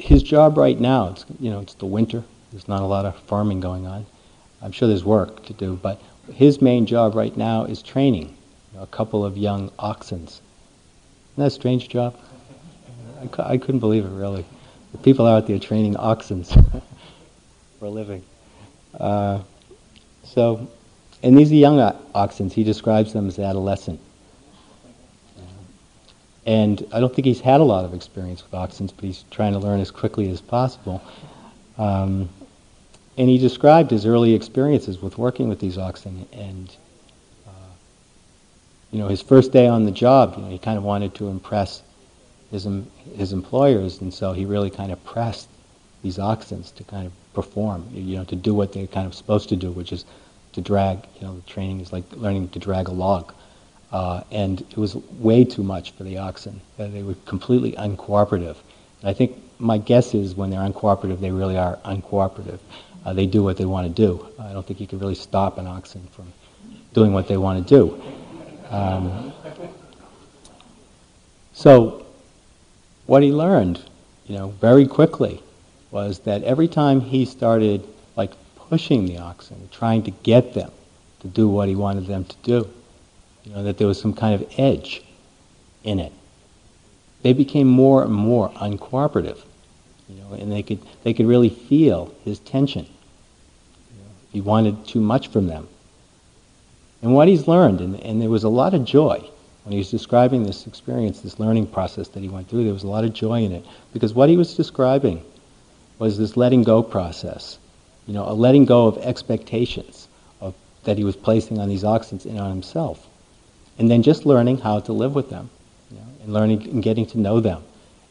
his 0.00 0.22
job 0.22 0.58
right 0.58 0.78
now, 0.78 1.10
it's, 1.10 1.24
you 1.38 1.50
know, 1.50 1.60
it's 1.60 1.74
the 1.74 1.86
winter. 1.86 2.24
There's 2.50 2.68
not 2.68 2.82
a 2.82 2.86
lot 2.86 3.04
of 3.04 3.16
farming 3.20 3.60
going 3.60 3.86
on. 3.86 4.06
I'm 4.60 4.72
sure 4.72 4.88
there's 4.88 5.04
work 5.04 5.44
to 5.46 5.52
do, 5.52 5.78
but 5.80 6.00
his 6.32 6.60
main 6.60 6.86
job 6.86 7.14
right 7.14 7.36
now 7.36 7.64
is 7.64 7.82
training 7.82 8.36
a 8.78 8.86
couple 8.86 9.24
of 9.24 9.36
young 9.36 9.70
oxens. 9.78 10.40
That 11.36 11.46
a 11.46 11.50
strange 11.50 11.88
job? 11.88 12.16
I, 13.20 13.26
cu- 13.26 13.42
I 13.42 13.58
couldn't 13.58 13.80
believe 13.80 14.04
it, 14.04 14.10
really. 14.10 14.44
The 14.92 14.98
people 14.98 15.26
out 15.26 15.46
there 15.46 15.58
training 15.58 15.96
oxen 15.96 16.44
for 17.78 17.86
a 17.86 17.88
living. 17.88 18.22
Uh, 18.98 19.40
so, 20.22 20.68
and 21.22 21.36
these 21.36 21.50
are 21.50 21.56
young 21.56 21.80
oxen. 22.14 22.50
He 22.50 22.62
describes 22.62 23.12
them 23.12 23.26
as 23.26 23.38
adolescent. 23.38 24.00
And 26.46 26.86
I 26.92 27.00
don't 27.00 27.14
think 27.14 27.24
he's 27.24 27.40
had 27.40 27.60
a 27.60 27.64
lot 27.64 27.84
of 27.84 27.94
experience 27.94 28.42
with 28.42 28.52
oxen, 28.54 28.86
but 28.94 29.04
he's 29.04 29.24
trying 29.30 29.54
to 29.54 29.58
learn 29.58 29.80
as 29.80 29.90
quickly 29.90 30.30
as 30.30 30.40
possible. 30.40 31.02
Um, 31.78 32.28
and 33.16 33.28
he 33.28 33.38
described 33.38 33.90
his 33.90 34.04
early 34.06 34.34
experiences 34.34 35.00
with 35.00 35.16
working 35.16 35.48
with 35.48 35.58
these 35.58 35.78
oxen. 35.78 36.28
And, 36.32 36.68
uh, 36.68 36.83
you 38.94 39.00
know, 39.00 39.08
his 39.08 39.20
first 39.20 39.50
day 39.50 39.66
on 39.66 39.84
the 39.84 39.90
job, 39.90 40.34
you 40.36 40.42
know, 40.44 40.48
he 40.48 40.56
kind 40.56 40.78
of 40.78 40.84
wanted 40.84 41.16
to 41.16 41.26
impress 41.26 41.82
his, 42.52 42.68
his 43.16 43.32
employers, 43.32 44.00
and 44.00 44.14
so 44.14 44.32
he 44.32 44.44
really 44.44 44.70
kind 44.70 44.92
of 44.92 45.04
pressed 45.04 45.48
these 46.02 46.20
oxen 46.20 46.62
to 46.62 46.84
kind 46.84 47.04
of 47.04 47.12
perform, 47.32 47.88
you 47.92 48.16
know, 48.16 48.22
to 48.22 48.36
do 48.36 48.54
what 48.54 48.72
they're 48.72 48.86
kind 48.86 49.04
of 49.04 49.12
supposed 49.12 49.48
to 49.48 49.56
do, 49.56 49.72
which 49.72 49.92
is 49.92 50.04
to 50.52 50.60
drag, 50.60 50.98
you 51.16 51.26
know, 51.26 51.34
the 51.34 51.42
training 51.42 51.80
is 51.80 51.92
like 51.92 52.04
learning 52.12 52.48
to 52.50 52.60
drag 52.60 52.86
a 52.86 52.92
log. 52.92 53.32
Uh, 53.90 54.22
and 54.30 54.60
it 54.60 54.76
was 54.76 54.94
way 55.18 55.44
too 55.44 55.64
much 55.64 55.90
for 55.94 56.04
the 56.04 56.18
oxen. 56.18 56.60
Uh, 56.78 56.86
they 56.86 57.02
were 57.02 57.16
completely 57.26 57.72
uncooperative. 57.72 58.54
And 59.00 59.10
I 59.10 59.12
think 59.12 59.36
my 59.58 59.76
guess 59.76 60.14
is 60.14 60.36
when 60.36 60.50
they're 60.50 60.60
uncooperative, 60.60 61.18
they 61.18 61.32
really 61.32 61.58
are 61.58 61.78
uncooperative. 61.84 62.60
Uh, 63.04 63.12
they 63.12 63.26
do 63.26 63.42
what 63.42 63.56
they 63.56 63.64
want 63.64 63.88
to 63.88 63.92
do. 63.92 64.24
I 64.38 64.52
don't 64.52 64.64
think 64.64 64.80
you 64.80 64.86
can 64.86 65.00
really 65.00 65.16
stop 65.16 65.58
an 65.58 65.66
oxen 65.66 66.06
from 66.12 66.32
doing 66.92 67.12
what 67.12 67.26
they 67.26 67.36
want 67.36 67.66
to 67.66 67.76
do. 67.76 68.00
Um, 68.70 69.32
so 71.52 72.04
what 73.06 73.22
he 73.22 73.32
learned, 73.32 73.80
you 74.26 74.36
know, 74.36 74.48
very 74.60 74.86
quickly 74.86 75.42
was 75.90 76.18
that 76.20 76.42
every 76.42 76.68
time 76.68 77.00
he 77.00 77.24
started 77.24 77.86
like 78.16 78.32
pushing 78.56 79.06
the 79.06 79.18
oxen, 79.18 79.68
trying 79.70 80.02
to 80.02 80.10
get 80.10 80.54
them 80.54 80.70
to 81.20 81.28
do 81.28 81.48
what 81.48 81.68
he 81.68 81.76
wanted 81.76 82.06
them 82.06 82.24
to 82.24 82.36
do, 82.42 82.68
you 83.44 83.52
know, 83.52 83.62
that 83.62 83.78
there 83.78 83.86
was 83.86 84.00
some 84.00 84.14
kind 84.14 84.34
of 84.34 84.48
edge 84.58 85.02
in 85.84 85.98
it. 86.00 86.12
They 87.22 87.32
became 87.32 87.68
more 87.68 88.02
and 88.02 88.12
more 88.12 88.50
uncooperative, 88.50 89.38
you 90.08 90.16
know, 90.16 90.34
and 90.34 90.50
they 90.50 90.62
could 90.62 90.80
they 91.02 91.14
could 91.14 91.26
really 91.26 91.48
feel 91.48 92.14
his 92.24 92.38
tension. 92.40 92.84
You 92.84 93.98
know, 93.98 94.10
he 94.32 94.40
wanted 94.40 94.86
too 94.86 95.00
much 95.00 95.28
from 95.28 95.46
them. 95.46 95.68
And 97.04 97.14
what 97.14 97.28
he's 97.28 97.46
learned, 97.46 97.82
and, 97.82 98.00
and 98.00 98.22
there 98.22 98.30
was 98.30 98.44
a 98.44 98.48
lot 98.48 98.72
of 98.72 98.86
joy 98.86 99.22
when 99.64 99.72
he 99.72 99.78
was 99.78 99.90
describing 99.90 100.44
this 100.44 100.66
experience, 100.66 101.20
this 101.20 101.38
learning 101.38 101.66
process 101.66 102.08
that 102.08 102.20
he 102.20 102.30
went 102.30 102.48
through, 102.48 102.64
there 102.64 102.72
was 102.72 102.82
a 102.82 102.88
lot 102.88 103.04
of 103.04 103.12
joy 103.12 103.42
in 103.42 103.52
it. 103.52 103.62
Because 103.92 104.14
what 104.14 104.30
he 104.30 104.38
was 104.38 104.56
describing 104.56 105.22
was 105.98 106.16
this 106.16 106.34
letting 106.38 106.62
go 106.62 106.82
process. 106.82 107.58
You 108.06 108.14
know, 108.14 108.26
a 108.26 108.32
letting 108.32 108.64
go 108.64 108.86
of 108.86 108.96
expectations 109.04 110.08
of, 110.40 110.54
that 110.84 110.96
he 110.96 111.04
was 111.04 111.14
placing 111.14 111.58
on 111.58 111.68
these 111.68 111.84
oxen 111.84 112.20
and 112.24 112.40
on 112.40 112.48
himself. 112.48 113.06
And 113.78 113.90
then 113.90 114.02
just 114.02 114.24
learning 114.24 114.58
how 114.58 114.80
to 114.80 114.94
live 114.94 115.14
with 115.14 115.28
them, 115.28 115.50
you 115.90 115.98
know, 115.98 116.06
and 116.22 116.32
learning 116.32 116.62
and 116.70 116.82
getting 116.82 117.04
to 117.08 117.18
know 117.18 117.38
them, 117.38 117.62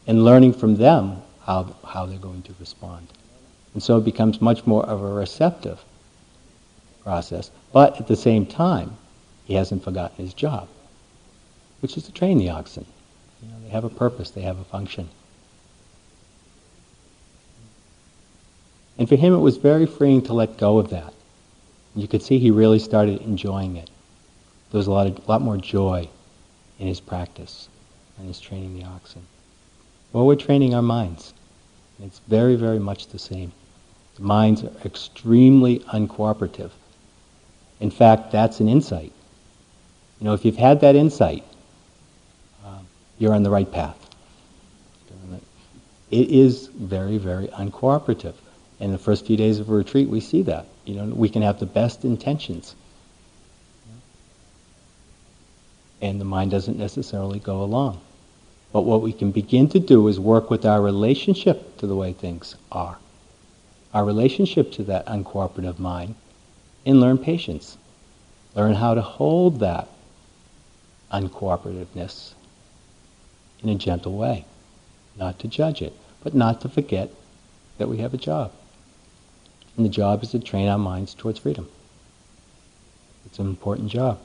and 0.06 0.24
learning 0.24 0.52
from 0.52 0.76
them 0.76 1.20
how, 1.42 1.74
how 1.84 2.06
they're 2.06 2.18
going 2.18 2.42
to 2.42 2.54
respond. 2.60 3.08
And 3.72 3.82
so 3.82 3.98
it 3.98 4.04
becomes 4.04 4.40
much 4.40 4.64
more 4.68 4.86
of 4.86 5.02
a 5.02 5.12
receptive 5.12 5.84
process. 7.04 7.50
But 7.72 8.00
at 8.00 8.08
the 8.08 8.16
same 8.16 8.46
time, 8.46 8.96
he 9.44 9.54
hasn't 9.54 9.84
forgotten 9.84 10.24
his 10.24 10.34
job, 10.34 10.68
which 11.80 11.96
is 11.96 12.04
to 12.04 12.12
train 12.12 12.38
the 12.38 12.50
oxen. 12.50 12.86
You 13.42 13.48
know, 13.48 13.56
they 13.62 13.68
have 13.70 13.84
a 13.84 13.90
purpose, 13.90 14.30
they 14.30 14.40
have 14.40 14.58
a 14.58 14.64
function. 14.64 15.08
And 18.98 19.08
for 19.08 19.16
him, 19.16 19.34
it 19.34 19.38
was 19.38 19.56
very 19.56 19.86
freeing 19.86 20.22
to 20.22 20.32
let 20.32 20.56
go 20.56 20.78
of 20.78 20.90
that. 20.90 21.12
You 21.94 22.08
could 22.08 22.22
see 22.22 22.38
he 22.38 22.50
really 22.50 22.78
started 22.78 23.20
enjoying 23.22 23.76
it. 23.76 23.90
There 24.70 24.78
was 24.78 24.86
a 24.86 24.92
lot, 24.92 25.06
of, 25.06 25.28
lot 25.28 25.42
more 25.42 25.56
joy 25.56 26.08
in 26.78 26.86
his 26.88 27.00
practice 27.00 27.68
and 28.18 28.26
his 28.26 28.40
training 28.40 28.78
the 28.78 28.84
oxen. 28.84 29.22
Well, 30.12 30.26
we're 30.26 30.36
training 30.36 30.74
our 30.74 30.82
minds. 30.82 31.34
It's 32.02 32.20
very, 32.28 32.56
very 32.56 32.78
much 32.78 33.08
the 33.08 33.18
same. 33.18 33.52
The 34.16 34.22
minds 34.22 34.64
are 34.64 34.72
extremely 34.84 35.80
uncooperative. 35.80 36.70
In 37.84 37.90
fact, 37.90 38.32
that's 38.32 38.60
an 38.60 38.68
insight. 38.70 39.12
You 40.18 40.24
know, 40.24 40.32
if 40.32 40.46
you've 40.46 40.56
had 40.56 40.80
that 40.80 40.96
insight, 40.96 41.44
uh, 42.64 42.78
you're 43.18 43.34
on 43.34 43.42
the 43.42 43.50
right 43.50 43.70
path. 43.70 43.98
It 46.10 46.30
is 46.30 46.68
very, 46.68 47.18
very 47.18 47.48
uncooperative. 47.48 48.32
In 48.80 48.90
the 48.90 48.96
first 48.96 49.26
few 49.26 49.36
days 49.36 49.58
of 49.58 49.68
a 49.68 49.74
retreat, 49.74 50.08
we 50.08 50.20
see 50.20 50.40
that. 50.44 50.64
You 50.86 50.94
know, 50.94 51.04
we 51.14 51.28
can 51.28 51.42
have 51.42 51.60
the 51.60 51.66
best 51.66 52.06
intentions. 52.06 52.74
And 56.00 56.18
the 56.18 56.24
mind 56.24 56.52
doesn't 56.52 56.78
necessarily 56.78 57.38
go 57.38 57.62
along. 57.62 58.00
But 58.72 58.86
what 58.86 59.02
we 59.02 59.12
can 59.12 59.30
begin 59.30 59.68
to 59.68 59.78
do 59.78 60.08
is 60.08 60.18
work 60.18 60.48
with 60.48 60.64
our 60.64 60.80
relationship 60.80 61.76
to 61.80 61.86
the 61.86 61.94
way 61.94 62.14
things 62.14 62.54
are, 62.72 62.96
our 63.92 64.06
relationship 64.06 64.72
to 64.72 64.84
that 64.84 65.04
uncooperative 65.04 65.78
mind, 65.78 66.14
and 66.86 67.00
learn 67.00 67.18
patience. 67.18 67.76
Learn 68.54 68.74
how 68.74 68.94
to 68.94 69.02
hold 69.02 69.60
that 69.60 69.88
uncooperativeness 71.12 72.34
in 73.62 73.68
a 73.68 73.74
gentle 73.74 74.16
way. 74.16 74.44
Not 75.16 75.38
to 75.40 75.48
judge 75.48 75.80
it, 75.82 75.92
but 76.22 76.34
not 76.34 76.60
to 76.62 76.68
forget 76.68 77.10
that 77.78 77.88
we 77.88 77.98
have 77.98 78.14
a 78.14 78.18
job. 78.18 78.52
And 79.76 79.84
the 79.84 79.90
job 79.90 80.22
is 80.22 80.30
to 80.30 80.38
train 80.38 80.68
our 80.68 80.78
minds 80.78 81.14
towards 81.14 81.40
freedom. 81.40 81.68
It's 83.26 83.38
an 83.38 83.46
important 83.46 83.88
job. 83.90 84.20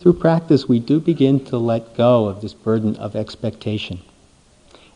Through 0.00 0.14
practice, 0.14 0.68
we 0.68 0.80
do 0.80 1.00
begin 1.00 1.42
to 1.46 1.56
let 1.56 1.96
go 1.96 2.26
of 2.26 2.42
this 2.42 2.52
burden 2.52 2.94
of 2.96 3.16
expectation. 3.16 4.02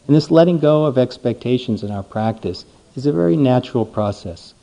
And 0.09 0.17
this 0.17 0.31
letting 0.31 0.59
go 0.59 0.87
of 0.87 0.97
expectations 0.97 1.85
in 1.85 1.91
our 1.91 2.03
practice 2.03 2.65
is 2.97 3.05
a 3.05 3.13
very 3.13 3.37
natural 3.37 3.85
process. 3.85 4.55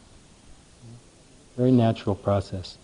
Very 1.55 1.71
natural 1.71 2.15
process. 2.15 2.77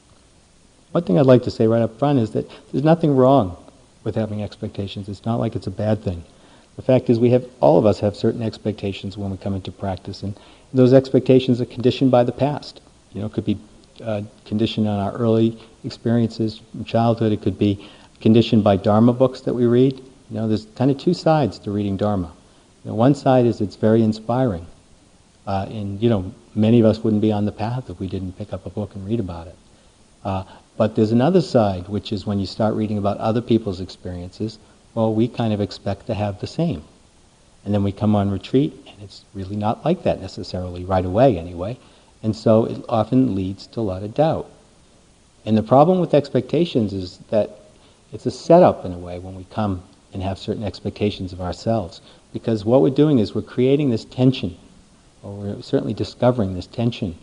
One 0.92 1.04
thing 1.04 1.18
I'd 1.18 1.26
like 1.26 1.44
to 1.44 1.52
say 1.52 1.66
right 1.66 1.82
up 1.82 1.98
front 1.98 2.20
is 2.20 2.32
that 2.32 2.50
there's 2.72 2.84
nothing 2.84 3.16
wrong 3.16 3.58
with 4.04 4.14
having 4.14 4.44
expectations. 4.44 5.10
It's 5.10 5.26
not 5.26 5.40
like 5.40 5.56
it's 5.56 5.66
a 5.66 5.72
bad 5.72 6.04
thing. 6.04 6.24
The 6.76 6.84
fact 6.84 7.10
is, 7.10 7.20
we 7.20 7.32
have 7.32 7.46
all 7.62 7.80
of 7.80 7.86
us 7.88 8.00
have 8.00 8.16
certain 8.16 8.44
expectations 8.44 9.18
when 9.18 9.32
we 9.32 9.38
come 9.38 9.56
into 9.56 9.72
practice, 9.72 10.22
and 10.22 10.40
those 10.72 10.94
expectations 10.94 11.60
are 11.62 11.66
conditioned 11.66 12.12
by 12.12 12.24
the 12.24 12.32
past. 12.32 12.80
You 13.14 13.22
know, 13.22 13.28
it 13.28 13.34
could 13.34 13.46
be 13.46 13.58
uh, 14.04 14.22
conditioned 14.46 14.88
on 14.88 15.00
our 15.00 15.14
early 15.14 15.58
experiences 15.84 16.62
from 16.72 16.86
childhood. 16.86 17.32
It 17.32 17.42
could 17.42 17.58
be 17.58 17.90
conditioned 18.22 18.64
by 18.64 18.78
Dharma 18.78 19.14
books 19.14 19.42
that 19.42 19.54
we 19.54 19.66
read. 19.66 19.98
You 19.98 20.38
know, 20.38 20.48
there's 20.48 20.66
kind 20.76 20.92
of 20.92 20.98
two 21.00 21.14
sides 21.14 21.58
to 21.60 21.72
reading 21.72 21.98
Dharma. 21.98 22.32
One 22.84 23.14
side 23.14 23.46
is 23.46 23.62
it's 23.62 23.76
very 23.76 24.02
inspiring, 24.02 24.66
uh, 25.46 25.68
and 25.70 26.02
you 26.02 26.10
know, 26.10 26.34
many 26.56 26.80
of 26.80 26.86
us 26.86 27.04
wouldn't 27.04 27.22
be 27.22 27.32
on 27.32 27.46
the 27.46 27.52
path 27.52 27.90
if 27.90 28.00
we 28.00 28.08
didn't 28.08 28.38
pick 28.38 28.54
up 28.54 28.66
a 28.66 28.70
book 28.70 28.96
and 28.96 29.06
read 29.06 29.20
about 29.20 29.48
it. 29.48 29.56
Uh, 30.24 30.44
but 30.78 30.96
there's 30.96 31.12
another 31.12 31.42
side, 31.42 31.88
which 31.90 32.12
is 32.12 32.26
when 32.26 32.40
you 32.40 32.46
start 32.46 32.74
reading 32.76 32.98
about 32.98 33.18
other 33.18 33.42
people's 33.42 33.82
experiences, 33.82 34.58
well, 34.96 35.14
we 35.14 35.28
kind 35.28 35.54
of 35.54 35.62
expect 35.62 36.08
to 36.08 36.14
have 36.14 36.40
the 36.40 36.48
same. 36.48 36.84
And 37.64 37.74
then 37.74 37.84
we 37.84 37.92
come 37.92 38.16
on 38.16 38.32
retreat, 38.32 38.74
and 38.88 38.96
it's 39.04 39.24
really 39.34 39.56
not 39.56 39.86
like 39.86 40.04
that 40.04 40.20
necessarily, 40.20 40.84
right 40.84 41.06
away 41.06 41.38
anyway. 41.38 41.78
And 42.24 42.36
so 42.36 42.66
it 42.66 42.84
often 42.90 43.36
leads 43.36 43.68
to 43.68 43.80
a 43.80 43.82
lot 43.82 44.04
of 44.04 44.16
doubt. 44.16 44.50
And 45.46 45.58
the 45.58 45.64
problem 45.64 46.00
with 46.00 46.14
expectations 46.14 46.94
is 46.94 47.20
that 47.30 47.60
it's 48.12 48.26
a 48.26 48.32
setup 48.32 48.86
in 48.86 48.94
a 48.94 48.98
way 48.98 49.20
when 49.20 49.36
we 49.36 49.46
come 49.46 49.84
and 50.14 50.22
have 50.22 50.38
certain 50.38 50.64
expectations 50.64 51.32
of 51.32 51.42
ourselves. 51.42 52.02
Because 52.34 52.64
what 52.64 52.82
we're 52.82 52.90
doing 52.90 53.20
is 53.20 53.36
we're 53.36 53.42
creating 53.42 53.90
this 53.90 54.06
tension, 54.06 54.58
or 55.22 55.34
we're 55.34 55.62
certainly 55.62 55.94
discovering 55.94 56.54
this 56.54 56.68
tension 56.68 57.18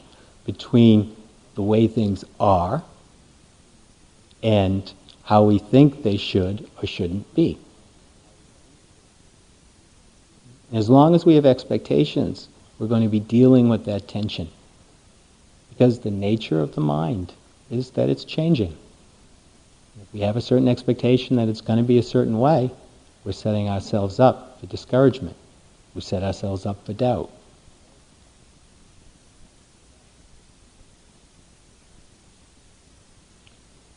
between 0.45 1.17
the 1.55 1.63
way 1.63 1.87
things 1.87 2.25
are 2.39 2.83
and 4.43 4.93
how 5.25 5.43
we 5.43 5.59
think 5.59 6.03
they 6.03 6.17
should 6.17 6.69
or 6.83 6.87
shouldn't 6.87 7.35
be. 7.35 7.59
As 10.73 10.91
long 10.91 11.15
as 11.15 11.25
we 11.25 11.35
have 11.37 11.47
expectations, 11.47 12.49
we're 12.79 12.87
going 12.87 13.03
to 13.03 13.09
be 13.09 13.21
dealing 13.21 13.69
with 13.69 13.87
that 13.87 14.07
tension. 14.07 14.49
Because 15.71 16.01
the 16.01 16.11
nature 16.11 16.61
of 16.61 16.75
the 16.75 16.81
mind 16.81 17.33
is 17.71 17.91
that 17.93 18.09
it's 18.09 18.25
changing. 18.25 18.77
If 20.01 20.13
we 20.13 20.21
have 20.21 20.37
a 20.37 20.41
certain 20.41 20.69
expectation 20.69 21.37
that 21.37 21.49
it's 21.49 21.61
going 21.61 21.79
to 21.79 21.85
be 21.85 21.99
a 21.99 22.03
certain 22.03 22.39
way, 22.39 22.71
we're 23.29 23.33
setting 23.33 23.69
ourselves 23.69 24.19
up 24.19 24.59
for 24.59 24.65
discouragement. 24.65 25.37
We 25.95 26.01
set 26.01 26.23
ourselves 26.23 26.65
up 26.65 26.87
for 26.87 26.95
doubt. 26.95 27.31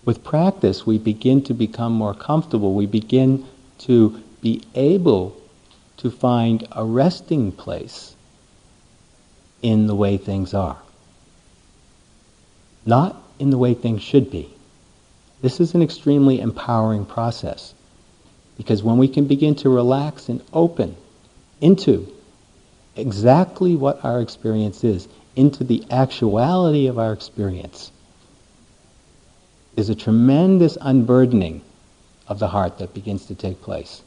With 0.04 0.22
practice, 0.22 0.86
we 0.86 0.98
begin 0.98 1.42
to 1.44 1.54
become 1.54 1.94
more 1.94 2.14
comfortable. 2.14 2.74
We 2.74 2.88
begin 2.88 3.46
to 3.78 4.22
be 4.42 4.64
able 4.76 5.38
to 5.96 6.12
find 6.12 6.68
a 6.74 6.84
resting 6.84 7.54
place 7.54 8.14
in 9.62 9.88
the 9.88 9.96
way 9.96 10.18
things 10.18 10.54
are, 10.54 10.82
not 12.86 13.16
in 13.40 13.50
the 13.50 13.58
way 13.58 13.76
things 13.76 14.02
should 14.02 14.30
be. 14.30 14.50
This 15.42 15.62
is 15.62 15.74
an 15.74 15.82
extremely 15.82 16.42
empowering 16.42 17.06
process 17.06 17.74
because 18.58 18.84
when 18.84 18.98
we 18.98 19.08
can 19.08 19.26
begin 19.26 19.56
to 19.56 19.70
relax 19.70 20.30
and 20.30 20.42
open 20.54 20.96
into 21.62 22.12
exactly 22.96 23.76
what 23.76 24.04
our 24.04 24.22
experience 24.22 24.84
is, 24.84 25.08
into 25.36 25.64
the 25.64 25.84
actuality 25.92 26.88
of 26.88 27.00
our 27.00 27.14
experience, 27.14 27.92
there's 29.76 29.90
a 29.90 29.96
tremendous 29.96 30.78
unburdening 30.82 31.62
of 32.28 32.40
the 32.40 32.48
heart 32.48 32.78
that 32.80 32.94
begins 32.94 33.26
to 33.28 33.36
take 33.36 33.62
place. 33.62 34.02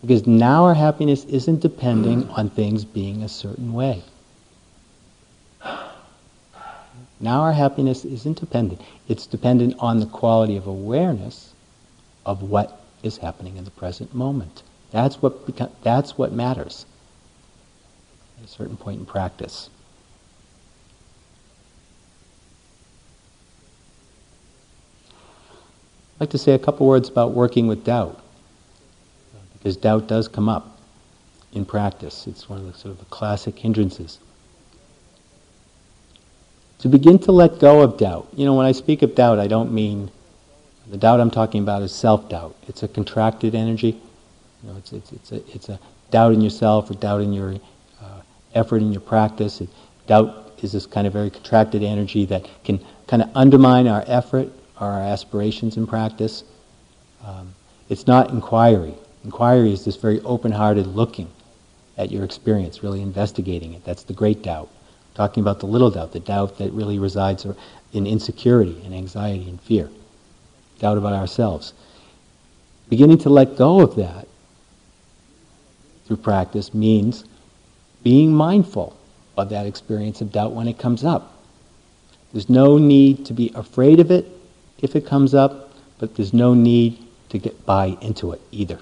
Because 0.00 0.26
now 0.26 0.64
our 0.64 0.74
happiness 0.74 1.24
isn't 1.24 1.60
depending 1.60 2.28
on 2.30 2.50
things 2.50 2.84
being 2.84 3.22
a 3.22 3.28
certain 3.28 3.72
way. 3.72 4.02
Now 7.20 7.40
our 7.40 7.52
happiness 7.52 8.04
isn't 8.04 8.38
dependent. 8.38 8.82
It's 9.08 9.26
dependent 9.26 9.76
on 9.78 10.00
the 10.00 10.06
quality 10.06 10.56
of 10.56 10.66
awareness 10.66 11.54
of 12.26 12.42
what 12.42 12.83
is 13.04 13.18
happening 13.18 13.56
in 13.56 13.64
the 13.64 13.70
present 13.70 14.14
moment. 14.14 14.62
That's 14.90 15.20
what, 15.20 15.46
beca- 15.46 15.70
that's 15.82 16.16
what 16.16 16.32
matters 16.32 16.86
at 18.38 18.44
a 18.44 18.48
certain 18.48 18.76
point 18.76 19.00
in 19.00 19.06
practice. 19.06 19.68
I'd 26.16 26.20
like 26.20 26.30
to 26.30 26.38
say 26.38 26.52
a 26.52 26.58
couple 26.58 26.86
words 26.86 27.08
about 27.08 27.32
working 27.32 27.66
with 27.66 27.84
doubt, 27.84 28.20
because 29.58 29.76
doubt 29.76 30.06
does 30.06 30.28
come 30.28 30.48
up 30.48 30.78
in 31.52 31.64
practice. 31.64 32.26
It's 32.26 32.48
one 32.48 32.60
of 32.60 32.66
the 32.66 32.78
sort 32.78 32.92
of 32.92 32.98
the 32.98 33.04
classic 33.06 33.58
hindrances. 33.58 34.18
To 36.78 36.88
begin 36.88 37.18
to 37.20 37.32
let 37.32 37.58
go 37.58 37.80
of 37.82 37.98
doubt. 37.98 38.28
You 38.36 38.44
know, 38.44 38.54
when 38.54 38.66
I 38.66 38.72
speak 38.72 39.02
of 39.02 39.14
doubt, 39.14 39.38
I 39.38 39.46
don't 39.46 39.72
mean 39.72 40.10
the 40.88 40.96
doubt 40.96 41.20
I'm 41.20 41.30
talking 41.30 41.62
about 41.62 41.82
is 41.82 41.92
self-doubt. 41.92 42.54
It's 42.68 42.82
a 42.82 42.88
contracted 42.88 43.54
energy. 43.54 44.00
You 44.62 44.70
know, 44.70 44.76
it's, 44.76 44.92
it's, 44.92 45.12
it's, 45.12 45.32
a, 45.32 45.36
it's 45.54 45.68
a 45.68 45.78
doubt 46.10 46.32
in 46.32 46.40
yourself 46.40 46.90
or 46.90 46.94
doubt 46.94 47.20
in 47.20 47.32
your 47.32 47.54
uh, 48.02 48.20
effort 48.54 48.82
in 48.82 48.92
your 48.92 49.00
practice. 49.00 49.62
Doubt 50.06 50.52
is 50.62 50.72
this 50.72 50.86
kind 50.86 51.06
of 51.06 51.12
very 51.12 51.30
contracted 51.30 51.82
energy 51.82 52.24
that 52.26 52.48
can 52.64 52.78
kind 53.06 53.22
of 53.22 53.30
undermine 53.34 53.86
our 53.86 54.04
effort 54.06 54.48
or 54.80 54.88
our 54.88 55.00
aspirations 55.00 55.76
in 55.76 55.86
practice. 55.86 56.44
Um, 57.24 57.54
it's 57.88 58.06
not 58.06 58.30
inquiry. 58.30 58.94
Inquiry 59.24 59.72
is 59.72 59.84
this 59.84 59.96
very 59.96 60.20
open-hearted 60.20 60.86
looking 60.86 61.30
at 61.96 62.10
your 62.10 62.24
experience, 62.24 62.82
really 62.82 63.00
investigating 63.00 63.72
it. 63.74 63.84
That's 63.84 64.02
the 64.02 64.12
great 64.12 64.42
doubt. 64.42 64.68
talking 65.14 65.42
about 65.42 65.60
the 65.60 65.66
little 65.66 65.90
doubt, 65.90 66.12
the 66.12 66.20
doubt 66.20 66.58
that 66.58 66.72
really 66.72 66.98
resides 66.98 67.46
in 67.92 68.06
insecurity 68.06 68.80
and 68.84 68.94
anxiety 68.94 69.48
and 69.48 69.60
fear. 69.60 69.88
Doubt 70.84 70.98
about 70.98 71.14
ourselves. 71.14 71.72
Beginning 72.90 73.16
to 73.20 73.30
let 73.30 73.56
go 73.56 73.80
of 73.80 73.96
that 73.96 74.28
through 76.04 76.18
practice 76.18 76.74
means 76.74 77.24
being 78.02 78.34
mindful 78.34 78.94
of 79.38 79.48
that 79.48 79.64
experience 79.64 80.20
of 80.20 80.30
doubt 80.30 80.52
when 80.52 80.68
it 80.68 80.78
comes 80.78 81.02
up. 81.02 81.42
There's 82.34 82.50
no 82.50 82.76
need 82.76 83.24
to 83.24 83.32
be 83.32 83.50
afraid 83.54 83.98
of 83.98 84.10
it 84.10 84.26
if 84.82 84.94
it 84.94 85.06
comes 85.06 85.32
up, 85.32 85.72
but 85.96 86.16
there's 86.16 86.34
no 86.34 86.52
need 86.52 87.02
to 87.30 87.38
get 87.38 87.64
buy 87.64 87.96
into 88.02 88.32
it 88.32 88.42
either. 88.52 88.78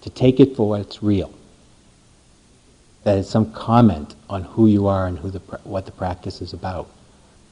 To 0.00 0.10
take 0.10 0.40
it 0.40 0.56
for 0.56 0.68
what 0.68 0.80
it's 0.80 1.00
real. 1.00 1.32
That 3.04 3.18
it's 3.18 3.30
some 3.30 3.52
comment 3.52 4.16
on 4.28 4.42
who 4.42 4.66
you 4.66 4.88
are 4.88 5.06
and 5.06 5.16
who 5.16 5.30
the, 5.30 5.38
what 5.62 5.86
the 5.86 5.92
practice 5.92 6.42
is 6.42 6.54
about. 6.54 6.88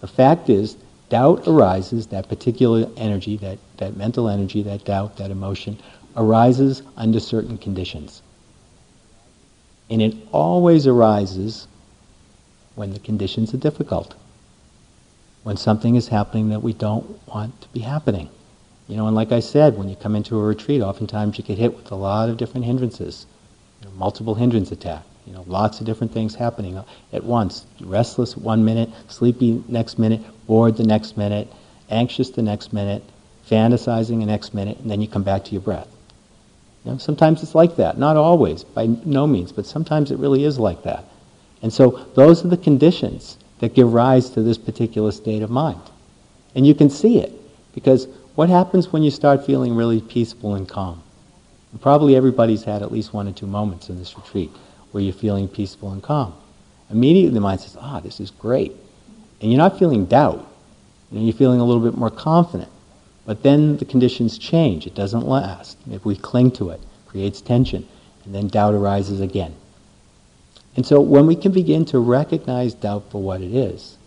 The 0.01 0.09
fact 0.09 0.51
is, 0.51 0.77
doubt 1.09 1.47
arises, 1.47 2.07
that 2.09 2.29
particular 2.29 2.89
energy, 2.97 3.37
that, 3.39 3.59
that 3.79 3.97
mental 3.97 4.29
energy, 4.29 4.63
that 4.63 4.85
doubt, 4.85 5.17
that 5.17 5.31
emotion, 5.31 5.79
arises 6.17 6.83
under 6.97 7.21
certain 7.21 7.59
conditions. 7.59 8.23
And 9.91 10.03
it 10.03 10.15
always 10.33 10.87
arises 10.87 11.67
when 12.75 12.93
the 12.93 12.99
conditions 12.99 13.55
are 13.55 13.59
difficult. 13.59 14.15
When 15.43 15.57
something 15.57 15.95
is 15.95 16.09
happening 16.09 16.51
that 16.51 16.61
we 16.61 16.73
don't 16.73 17.27
want 17.27 17.61
to 17.63 17.69
be 17.69 17.81
happening. 17.81 18.29
You 18.89 18.97
know, 18.97 19.07
and 19.07 19.15
like 19.15 19.33
I 19.33 19.41
said, 19.41 19.77
when 19.77 19.89
you 19.89 19.97
come 19.97 20.17
into 20.17 20.39
a 20.39 20.43
retreat, 20.43 20.83
oftentimes 20.83 21.39
you 21.39 21.45
get 21.45 21.59
hit 21.59 21.77
with 21.77 21.91
a 21.91 21.95
lot 21.95 22.29
of 22.29 22.37
different 22.37 22.67
hindrances. 22.67 23.27
You 23.81 23.89
know, 23.89 23.95
multiple 23.97 24.35
hindrance 24.35 24.73
attack. 24.73 25.05
You 25.27 25.35
know, 25.35 25.45
lots 25.47 25.81
of 25.81 25.87
different 25.87 26.13
things 26.13 26.35
happening 26.35 26.83
at 27.13 27.25
once. 27.25 27.67
Restless 27.81 28.37
one 28.37 28.65
minute, 28.65 28.89
sleepy 29.09 29.63
next 29.69 29.99
minute, 29.99 30.23
bored 30.49 30.77
the 30.77 30.83
next 30.83 31.17
minute, 31.17 31.47
anxious 31.91 32.31
the 32.31 32.43
next 32.43 32.73
minute, 32.73 33.05
fantasizing 33.49 34.19
the 34.19 34.27
next 34.27 34.53
minute, 34.53 34.79
and 34.79 34.91
then 34.91 35.01
you 35.01 35.07
come 35.07 35.23
back 35.23 35.45
to 35.45 35.53
your 35.53 35.61
breath. 35.61 35.89
You 36.85 36.93
know, 36.93 36.99
sometimes 36.99 37.43
it's 37.43 37.55
like 37.55 37.77
that. 37.77 37.99
Not 37.99 38.17
always, 38.17 38.65
by 38.65 38.87
no 38.87 39.27
means, 39.27 39.53
but 39.53 39.67
sometimes 39.67 40.11
it 40.11 40.19
really 40.19 40.45
is 40.45 40.59
like 40.59 40.83
that. 40.83 41.05
And 41.63 41.73
so 41.73 42.07
those 42.15 42.45
are 42.45 42.49
the 42.49 42.57
conditions 42.57 43.37
that 43.61 43.75
give 43.75 43.93
rise 43.93 44.31
to 44.31 44.43
this 44.43 44.59
particular 44.59 45.13
state 45.13 45.43
of 45.43 45.51
mind. 45.51 45.81
And 46.55 46.67
you 46.67 46.75
can 46.75 46.91
see 46.91 47.19
it, 47.19 47.33
because 47.75 48.09
what 48.35 48.49
happens 48.49 48.93
when 48.93 49.03
you 49.03 49.11
start 49.11 49.45
feeling 49.45 49.75
really 49.75 50.01
peaceful 50.01 50.55
and 50.55 50.69
calm? 50.69 51.03
And 51.73 51.81
probably 51.81 52.17
everybody's 52.17 52.65
had 52.65 52.83
at 52.83 52.91
least 52.91 53.13
one 53.13 53.29
or 53.29 53.33
two 53.33 53.47
moments 53.47 53.91
in 53.91 53.99
this 53.99 54.17
retreat 54.17 54.51
where 54.93 55.03
you're 55.03 55.13
feeling 55.13 55.49
peaceful 55.49 55.93
and 55.93 56.03
calm. 56.03 56.35
Immediately 56.91 57.35
the 57.35 57.41
mind 57.41 57.61
says, 57.61 57.77
ah, 57.79 58.01
this 58.01 58.21
is 58.21 58.31
great. 58.31 58.73
And 59.41 59.51
you're 59.51 59.59
not 59.59 59.79
feeling 59.79 60.07
doubt. 60.07 60.47
You 61.11 61.19
know, 61.19 61.25
you're 61.25 61.35
feeling 61.35 61.61
a 61.61 61.65
little 61.65 61.83
bit 61.83 61.97
more 61.97 62.11
confident. 62.11 62.71
But 63.25 63.43
then 63.43 63.77
the 63.77 63.85
conditions 63.85 64.39
change. 64.39 64.87
It 64.87 64.95
doesn't 64.95 65.27
last. 65.27 65.77
If 65.91 66.05
we 66.05 66.17
cling 66.17 66.51
to 66.53 66.71
it, 66.71 66.81
it 66.81 67.11
creates 67.11 67.41
tension, 67.41 67.87
and 68.25 68.35
then 68.35 68.49
doubt 68.49 68.75
arises 68.75 69.21
again. 69.21 69.55
And 70.77 70.87
so 70.87 71.01
when 71.01 71.27
we 71.27 71.37
can 71.37 71.53
begin 71.53 71.85
to 71.87 71.99
recognize 71.99 72.73
doubt 72.75 73.11
for 73.11 73.23
what 73.23 73.41
it 73.41 73.55
is, 73.55 73.99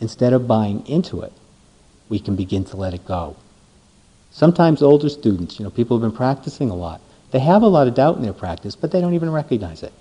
instead 0.00 0.32
of 0.32 0.48
buying 0.48 0.86
into 0.86 1.20
it, 1.20 1.32
we 2.08 2.18
can 2.18 2.34
begin 2.34 2.64
to 2.64 2.76
let 2.76 2.94
it 2.94 3.06
go. 3.06 3.36
Sometimes 4.30 4.82
older 4.82 5.08
students, 5.08 5.58
you 5.58 5.64
know, 5.64 5.70
people 5.70 5.98
have 5.98 6.02
been 6.02 6.16
practicing 6.16 6.70
a 6.70 6.74
lot, 6.74 7.00
they 7.30 7.40
have 7.40 7.62
a 7.62 7.68
lot 7.68 7.88
of 7.88 7.94
doubt 7.94 8.16
in 8.16 8.22
their 8.22 8.32
practice, 8.32 8.74
but 8.74 8.90
they 8.90 9.00
don't 9.00 9.14
even 9.14 9.30
recognize 9.30 9.82
it. 9.82 9.92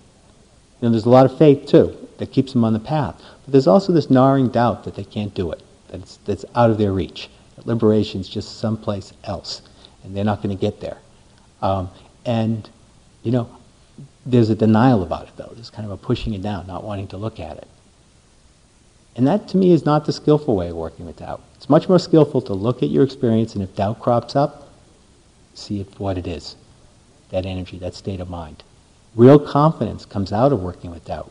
You 0.79 0.87
know, 0.87 0.91
there's 0.91 1.05
a 1.05 1.09
lot 1.09 1.25
of 1.25 1.37
faith 1.37 1.67
too 1.67 1.95
that 2.19 2.31
keeps 2.31 2.53
them 2.53 2.63
on 2.63 2.73
the 2.73 2.79
path. 2.79 3.21
But 3.47 3.53
there's 3.53 3.67
also 3.67 3.91
this 3.91 4.11
gnawing 4.11 4.49
doubt 4.49 4.83
that 4.83 4.93
they 4.93 5.03
can't 5.03 5.33
do 5.33 5.51
it, 5.51 5.63
that 5.87 6.01
it's, 6.01 6.17
that's 6.17 6.45
out 6.53 6.69
of 6.69 6.77
their 6.77 6.91
reach 6.91 7.29
liberation 7.67 8.21
is 8.21 8.29
just 8.29 8.59
someplace 8.59 9.13
else, 9.25 9.61
and 10.03 10.15
they're 10.15 10.23
not 10.23 10.41
going 10.41 10.55
to 10.55 10.59
get 10.59 10.79
there. 10.79 10.97
Um, 11.61 11.89
and, 12.25 12.67
you 13.23 13.31
know, 13.31 13.49
there's 14.25 14.49
a 14.49 14.55
denial 14.55 15.03
about 15.03 15.27
it, 15.27 15.35
though. 15.37 15.51
There's 15.53 15.69
kind 15.69 15.85
of 15.85 15.91
a 15.91 15.97
pushing 15.97 16.33
it 16.33 16.41
down, 16.41 16.65
not 16.65 16.83
wanting 16.83 17.07
to 17.09 17.17
look 17.17 17.39
at 17.39 17.57
it. 17.57 17.67
And 19.15 19.27
that, 19.27 19.47
to 19.49 19.57
me, 19.57 19.71
is 19.71 19.85
not 19.85 20.05
the 20.05 20.13
skillful 20.13 20.55
way 20.55 20.69
of 20.69 20.75
working 20.75 21.05
with 21.05 21.17
doubt. 21.17 21.41
It's 21.55 21.69
much 21.69 21.89
more 21.89 21.99
skillful 21.99 22.41
to 22.41 22.53
look 22.53 22.83
at 22.83 22.89
your 22.89 23.03
experience, 23.03 23.55
and 23.55 23.63
if 23.63 23.75
doubt 23.75 23.99
crops 23.99 24.35
up, 24.35 24.69
see 25.53 25.83
what 25.97 26.17
it 26.17 26.27
is 26.27 26.55
that 27.29 27.45
energy, 27.45 27.77
that 27.77 27.93
state 27.93 28.21
of 28.21 28.29
mind. 28.29 28.63
Real 29.13 29.37
confidence 29.37 30.05
comes 30.05 30.31
out 30.31 30.53
of 30.53 30.61
working 30.61 30.91
with 30.91 31.03
doubt. 31.03 31.29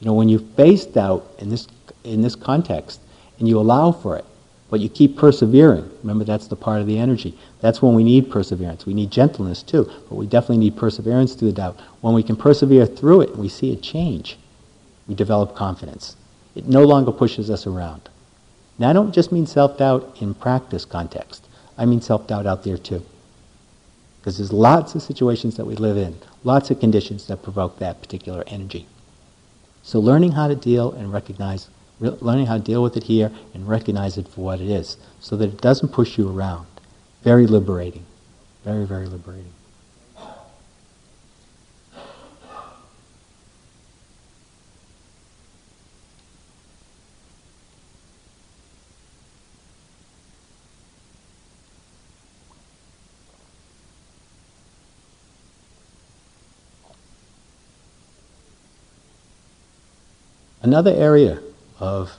You 0.00 0.06
know, 0.06 0.14
when 0.14 0.28
you 0.28 0.38
face 0.56 0.86
doubt 0.86 1.28
in 1.38 1.50
this, 1.50 1.66
in 2.04 2.22
this 2.22 2.34
context, 2.34 3.00
and 3.38 3.48
you 3.48 3.58
allow 3.58 3.92
for 3.92 4.16
it, 4.16 4.24
but 4.70 4.80
you 4.80 4.88
keep 4.88 5.16
persevering. 5.16 5.90
Remember, 6.02 6.24
that's 6.24 6.46
the 6.46 6.56
part 6.56 6.80
of 6.80 6.86
the 6.86 6.98
energy. 6.98 7.36
That's 7.60 7.80
when 7.80 7.94
we 7.94 8.04
need 8.04 8.30
perseverance. 8.30 8.84
We 8.84 8.94
need 8.94 9.10
gentleness 9.10 9.62
too, 9.62 9.90
but 10.08 10.16
we 10.16 10.26
definitely 10.26 10.58
need 10.58 10.76
perseverance 10.76 11.34
through 11.34 11.48
the 11.48 11.56
doubt. 11.56 11.80
When 12.00 12.14
we 12.14 12.22
can 12.22 12.36
persevere 12.36 12.86
through 12.86 13.22
it 13.22 13.30
and 13.30 13.38
we 13.38 13.48
see 13.48 13.72
it 13.72 13.82
change, 13.82 14.38
we 15.06 15.14
develop 15.14 15.54
confidence. 15.54 16.16
It 16.54 16.66
no 16.66 16.84
longer 16.84 17.12
pushes 17.12 17.50
us 17.50 17.66
around. 17.66 18.08
Now, 18.78 18.90
I 18.90 18.92
don't 18.92 19.12
just 19.12 19.32
mean 19.32 19.46
self 19.46 19.78
doubt 19.78 20.18
in 20.20 20.34
practice 20.34 20.84
context, 20.84 21.48
I 21.76 21.86
mean 21.86 22.00
self 22.00 22.26
doubt 22.26 22.46
out 22.46 22.62
there 22.62 22.78
too. 22.78 23.02
Because 24.20 24.38
there's 24.38 24.52
lots 24.52 24.94
of 24.94 25.02
situations 25.02 25.56
that 25.56 25.64
we 25.64 25.76
live 25.76 25.96
in, 25.96 26.16
lots 26.44 26.70
of 26.70 26.78
conditions 26.78 27.26
that 27.28 27.42
provoke 27.42 27.78
that 27.78 28.02
particular 28.02 28.44
energy. 28.46 28.86
So, 29.88 30.00
learning 30.00 30.32
how 30.32 30.48
to 30.48 30.54
deal 30.54 30.92
and 30.92 31.10
recognize 31.10 31.70
learning 31.98 32.44
how 32.44 32.58
to 32.58 32.62
deal 32.62 32.82
with 32.82 32.98
it 32.98 33.04
here 33.04 33.32
and 33.54 33.66
recognize 33.66 34.18
it 34.18 34.28
for 34.28 34.42
what 34.42 34.60
it 34.60 34.68
is 34.68 34.98
so 35.18 35.34
that 35.36 35.48
it 35.48 35.62
doesn't 35.62 35.88
push 35.88 36.18
you 36.18 36.30
around. 36.30 36.66
Very 37.22 37.46
liberating. 37.46 38.04
Very, 38.64 38.84
very 38.84 39.06
liberating. 39.06 39.54
Another 60.68 60.92
area 60.92 61.40
of 61.80 62.18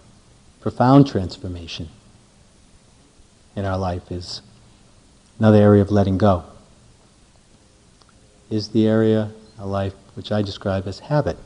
profound 0.59 1.05
transformation 1.05 1.88
in 3.55 3.63
our 3.63 3.77
life 3.77 4.12
is 4.12 4.41
another 5.38 5.59
area 5.59 5.83
of 5.83 5.91
letting 5.91 6.17
go. 6.17 6.45
Is 8.49 8.69
the 8.69 8.88
area 8.88 9.33
of 9.59 9.67
life 9.67 9.93
which 10.15 10.31
I 10.31 10.41
describe 10.41 10.88
as 10.88 10.97
habit. 10.97 11.38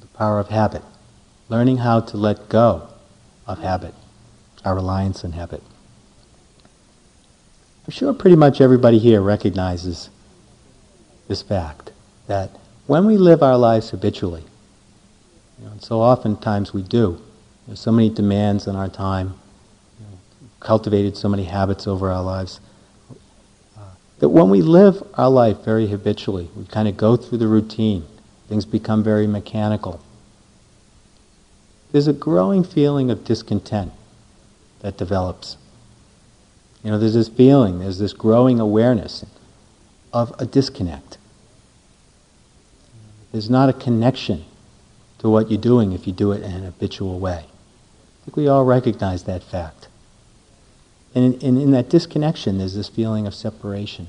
the 0.00 0.08
power 0.08 0.40
of 0.40 0.48
habit. 0.48 0.82
Learning 1.48 1.76
how 1.76 2.00
to 2.00 2.16
let 2.16 2.48
go 2.48 2.88
of 3.46 3.60
habit, 3.60 3.94
our 4.64 4.74
reliance 4.74 5.24
on 5.24 5.34
habit. 5.34 5.62
I'm 7.86 7.92
sure 7.92 8.12
pretty 8.12 8.34
much 8.34 8.60
everybody 8.60 8.98
here 8.98 9.20
recognizes 9.20 10.10
this 11.28 11.42
fact 11.42 11.92
that 12.26 12.50
when 12.88 13.04
we 13.04 13.18
live 13.18 13.42
our 13.42 13.58
lives 13.58 13.90
habitually, 13.90 14.42
you 15.58 15.66
know, 15.66 15.72
and 15.72 15.82
so 15.82 16.00
oftentimes 16.00 16.72
we 16.72 16.82
do. 16.82 17.20
There's 17.66 17.80
so 17.80 17.92
many 17.92 18.08
demands 18.08 18.66
on 18.66 18.76
our 18.76 18.88
time, 18.88 19.34
you 20.00 20.06
know, 20.06 20.18
cultivated 20.58 21.14
so 21.14 21.28
many 21.28 21.44
habits 21.44 21.86
over 21.86 22.10
our 22.10 22.22
lives, 22.22 22.60
uh, 23.76 23.82
that 24.20 24.30
when 24.30 24.48
we 24.48 24.62
live 24.62 25.02
our 25.14 25.28
life 25.28 25.58
very 25.58 25.86
habitually, 25.88 26.48
we 26.56 26.64
kind 26.64 26.88
of 26.88 26.96
go 26.96 27.14
through 27.14 27.36
the 27.36 27.46
routine, 27.46 28.04
things 28.48 28.64
become 28.64 29.04
very 29.04 29.26
mechanical. 29.26 30.00
There's 31.92 32.08
a 32.08 32.14
growing 32.14 32.64
feeling 32.64 33.10
of 33.10 33.22
discontent 33.22 33.92
that 34.80 34.96
develops. 34.96 35.58
You 36.82 36.90
know, 36.90 36.98
there's 36.98 37.14
this 37.14 37.28
feeling, 37.28 37.80
there's 37.80 37.98
this 37.98 38.14
growing 38.14 38.60
awareness 38.60 39.26
of 40.10 40.34
a 40.38 40.46
disconnect. 40.46 41.18
There's 43.32 43.50
not 43.50 43.68
a 43.68 43.72
connection 43.72 44.44
to 45.18 45.28
what 45.28 45.50
you're 45.50 45.60
doing 45.60 45.92
if 45.92 46.06
you 46.06 46.12
do 46.12 46.32
it 46.32 46.42
in 46.42 46.50
an 46.52 46.64
habitual 46.64 47.18
way. 47.18 47.44
I 47.44 48.24
think 48.24 48.36
we 48.36 48.48
all 48.48 48.64
recognize 48.64 49.24
that 49.24 49.42
fact. 49.42 49.88
And 51.14 51.34
in, 51.34 51.40
in, 51.40 51.60
in 51.62 51.70
that 51.72 51.90
disconnection, 51.90 52.58
there's 52.58 52.74
this 52.74 52.88
feeling 52.88 53.26
of 53.26 53.34
separation. 53.34 54.08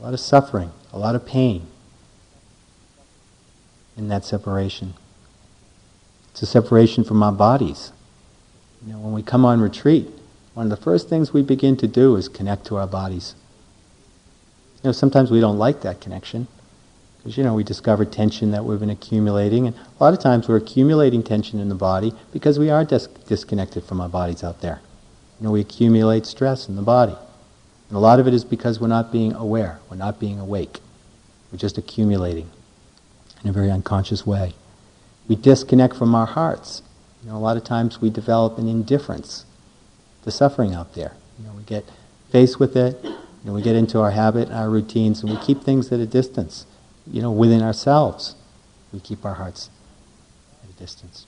A 0.00 0.04
lot 0.04 0.14
of 0.14 0.20
suffering, 0.20 0.72
a 0.92 0.98
lot 0.98 1.14
of 1.14 1.26
pain 1.26 1.66
in 3.96 4.08
that 4.08 4.24
separation. 4.24 4.94
It's 6.32 6.42
a 6.42 6.46
separation 6.46 7.02
from 7.02 7.22
our 7.22 7.32
bodies. 7.32 7.92
You 8.86 8.92
know, 8.92 8.98
when 8.98 9.12
we 9.12 9.22
come 9.22 9.44
on 9.44 9.60
retreat, 9.60 10.08
one 10.54 10.66
of 10.66 10.70
the 10.70 10.82
first 10.82 11.08
things 11.08 11.32
we 11.32 11.42
begin 11.42 11.76
to 11.78 11.86
do 11.86 12.16
is 12.16 12.28
connect 12.28 12.66
to 12.66 12.76
our 12.76 12.86
bodies. 12.86 13.34
You 14.76 14.88
know, 14.88 14.92
sometimes 14.92 15.30
we 15.30 15.40
don't 15.40 15.58
like 15.58 15.80
that 15.80 16.00
connection 16.00 16.46
because 17.26 17.36
you 17.36 17.42
know 17.42 17.54
we 17.54 17.64
discover 17.64 18.04
tension 18.04 18.52
that 18.52 18.64
we've 18.64 18.78
been 18.78 18.88
accumulating, 18.88 19.66
and 19.66 19.74
a 19.74 20.04
lot 20.04 20.14
of 20.14 20.20
times 20.20 20.46
we're 20.46 20.58
accumulating 20.58 21.24
tension 21.24 21.58
in 21.58 21.68
the 21.68 21.74
body 21.74 22.12
because 22.32 22.56
we 22.56 22.70
are 22.70 22.84
dis- 22.84 23.08
disconnected 23.26 23.82
from 23.82 24.00
our 24.00 24.08
bodies 24.08 24.44
out 24.44 24.60
there. 24.60 24.80
You 25.40 25.46
know, 25.46 25.50
we 25.50 25.60
accumulate 25.60 26.24
stress 26.24 26.68
in 26.68 26.76
the 26.76 26.82
body, 26.82 27.16
and 27.88 27.96
a 27.96 27.98
lot 27.98 28.20
of 28.20 28.28
it 28.28 28.34
is 28.34 28.44
because 28.44 28.78
we're 28.78 28.86
not 28.86 29.10
being 29.10 29.32
aware, 29.32 29.80
we're 29.90 29.96
not 29.96 30.20
being 30.20 30.38
awake, 30.38 30.78
we're 31.50 31.58
just 31.58 31.76
accumulating 31.76 32.48
in 33.42 33.50
a 33.50 33.52
very 33.52 33.72
unconscious 33.72 34.24
way. 34.24 34.54
We 35.26 35.34
disconnect 35.34 35.96
from 35.96 36.14
our 36.14 36.26
hearts. 36.26 36.82
You 37.24 37.30
know, 37.30 37.36
a 37.36 37.38
lot 37.38 37.56
of 37.56 37.64
times 37.64 38.00
we 38.00 38.08
develop 38.08 38.56
an 38.56 38.68
indifference 38.68 39.46
to 40.22 40.30
suffering 40.30 40.74
out 40.74 40.94
there. 40.94 41.14
You 41.40 41.46
know, 41.46 41.54
we 41.54 41.64
get 41.64 41.90
faced 42.30 42.60
with 42.60 42.76
it, 42.76 43.04
know, 43.46 43.52
we 43.52 43.62
get 43.62 43.76
into 43.76 44.00
our 44.00 44.10
habit, 44.10 44.50
our 44.50 44.68
routines, 44.68 45.22
and 45.22 45.30
we 45.30 45.38
keep 45.38 45.62
things 45.62 45.90
at 45.92 46.00
a 46.00 46.06
distance 46.06 46.66
you 47.10 47.22
know, 47.22 47.30
within 47.30 47.62
ourselves, 47.62 48.34
we 48.92 49.00
keep 49.00 49.24
our 49.24 49.34
hearts 49.34 49.70
at 50.62 50.70
a 50.70 50.72
distance. 50.74 51.26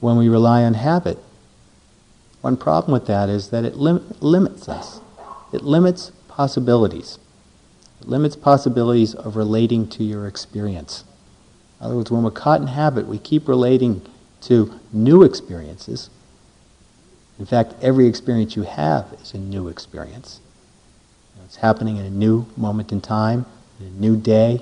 When 0.00 0.16
we 0.16 0.28
rely 0.28 0.62
on 0.62 0.74
habit, 0.74 1.18
one 2.40 2.56
problem 2.56 2.92
with 2.92 3.06
that 3.06 3.28
is 3.28 3.50
that 3.50 3.64
it 3.64 3.76
lim- 3.76 4.14
limits 4.20 4.68
us. 4.68 5.00
It 5.52 5.62
limits 5.62 6.12
possibilities. 6.28 7.18
It 8.00 8.08
limits 8.08 8.36
possibilities 8.36 9.14
of 9.14 9.34
relating 9.34 9.88
to 9.88 10.04
your 10.04 10.26
experience. 10.26 11.04
In 11.80 11.86
other 11.86 11.96
words, 11.96 12.10
when 12.10 12.22
we're 12.22 12.30
caught 12.30 12.60
in 12.60 12.68
habit, 12.68 13.06
we 13.06 13.18
keep 13.18 13.48
relating 13.48 14.02
to 14.42 14.78
new 14.92 15.24
experiences 15.24 16.10
in 17.38 17.46
fact, 17.46 17.74
every 17.82 18.06
experience 18.06 18.56
you 18.56 18.62
have 18.62 19.06
is 19.22 19.34
a 19.34 19.38
new 19.38 19.68
experience. 19.68 20.40
It's 21.48 21.56
happening 21.56 21.96
in 21.96 22.04
a 22.04 22.10
new 22.10 22.44
moment 22.58 22.92
in 22.92 23.00
time, 23.00 23.46
in 23.80 23.86
a 23.86 23.90
new 23.90 24.18
day. 24.18 24.60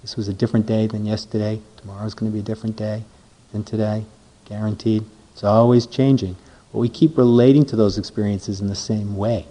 This 0.00 0.16
was 0.16 0.28
a 0.28 0.32
different 0.32 0.64
day 0.64 0.86
than 0.86 1.04
yesterday. 1.04 1.60
Tomorrow's 1.76 2.14
going 2.14 2.32
to 2.32 2.34
be 2.34 2.40
a 2.40 2.42
different 2.42 2.74
day 2.74 3.04
than 3.52 3.64
today, 3.64 4.06
guaranteed. 4.46 5.04
It's 5.32 5.44
always 5.44 5.86
changing. 5.86 6.36
But 6.72 6.78
we 6.78 6.88
keep 6.88 7.18
relating 7.18 7.66
to 7.66 7.76
those 7.76 7.98
experiences 7.98 8.62
in 8.62 8.68
the 8.68 8.74
same 8.74 9.14
way 9.14 9.46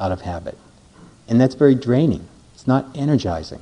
out 0.00 0.12
of 0.12 0.22
habit. 0.22 0.56
And 1.28 1.38
that's 1.38 1.54
very 1.54 1.74
draining. 1.74 2.26
It's 2.54 2.66
not 2.66 2.86
energizing. 2.94 3.60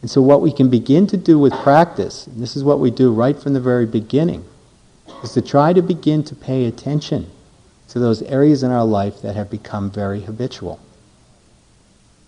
And 0.00 0.10
so, 0.10 0.22
what 0.22 0.40
we 0.40 0.52
can 0.52 0.70
begin 0.70 1.06
to 1.08 1.18
do 1.18 1.38
with 1.38 1.52
practice, 1.52 2.26
and 2.26 2.42
this 2.42 2.56
is 2.56 2.64
what 2.64 2.80
we 2.80 2.90
do 2.90 3.12
right 3.12 3.38
from 3.38 3.52
the 3.52 3.60
very 3.60 3.84
beginning, 3.84 4.46
is 5.22 5.32
to 5.32 5.42
try 5.42 5.72
to 5.72 5.82
begin 5.82 6.22
to 6.24 6.34
pay 6.34 6.66
attention 6.66 7.30
to 7.88 7.98
those 7.98 8.22
areas 8.22 8.62
in 8.62 8.70
our 8.70 8.84
life 8.84 9.20
that 9.22 9.36
have 9.36 9.50
become 9.50 9.90
very 9.90 10.20
habitual. 10.20 10.78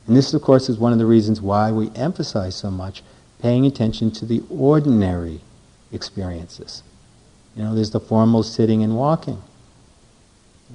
And 0.07 0.17
this, 0.17 0.35
of 0.35 0.43
course, 0.43 0.69
is 0.69 0.79
one 0.79 0.93
of 0.93 0.99
the 0.99 1.07
reasons 1.07 1.41
why 1.41 1.71
we 1.71 1.91
emphasize 1.95 2.57
so 2.57 2.71
much 2.71 3.03
paying 3.41 3.67
attention 3.67 4.11
to 4.13 4.27
the 4.27 4.43
ordinary 4.51 5.41
experiences. 5.93 6.83
You 7.57 7.63
know, 7.63 7.75
there's 7.75 7.91
the 7.91 8.01
formal 8.01 8.43
sitting 8.43 8.83
and 8.83 8.97
walking. 8.97 9.43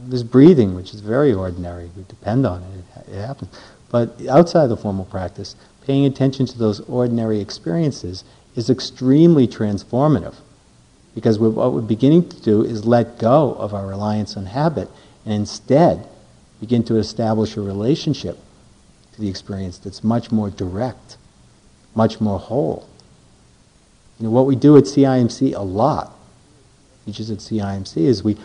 There's 0.06 0.24
breathing, 0.24 0.76
which 0.76 0.94
is 0.94 1.02
very 1.02 1.34
ordinary. 1.34 1.90
We 1.96 2.04
depend 2.08 2.46
on 2.46 2.64
it. 2.64 3.12
It 3.12 3.26
happens. 3.26 3.50
But 3.90 4.22
outside 4.28 4.68
the 4.68 4.78
formal 4.78 5.06
practice, 5.06 5.56
paying 5.86 6.06
attention 6.06 6.46
to 6.46 6.58
those 6.58 6.82
ordinary 6.82 7.40
experiences 7.40 8.24
is 8.56 8.70
extremely 8.70 9.48
transformative. 9.48 10.36
Because 11.18 11.40
what 11.40 11.74
we're 11.74 11.82
beginning 11.82 12.30
to 12.30 12.40
do 12.44 12.64
is 12.64 12.86
let 12.86 13.18
go 13.18 13.56
of 13.56 13.74
our 13.74 13.88
reliance 13.88 14.38
on 14.38 14.46
habit 14.46 14.88
and 15.26 15.34
instead 15.34 16.08
begin 16.60 16.84
to 16.84 16.98
establish 16.98 17.58
a 17.58 17.62
relationship 17.62 18.38
to 19.14 19.22
the 19.22 19.28
experience 19.28 19.80
that's 19.80 20.04
much 20.04 20.32
more 20.32 20.52
direct, 20.52 21.18
much 21.96 22.22
more 22.22 22.38
whole. 22.38 22.88
You 24.20 24.26
know, 24.26 24.30
what 24.30 24.46
we 24.46 24.56
do 24.56 24.78
at 24.78 24.84
CIMC 24.84 25.56
a 25.56 25.64
lot, 25.64 26.16
teachers 27.08 27.32
at 27.32 27.40
CIMC, 27.40 27.98
is 27.98 28.24
we 28.24 28.38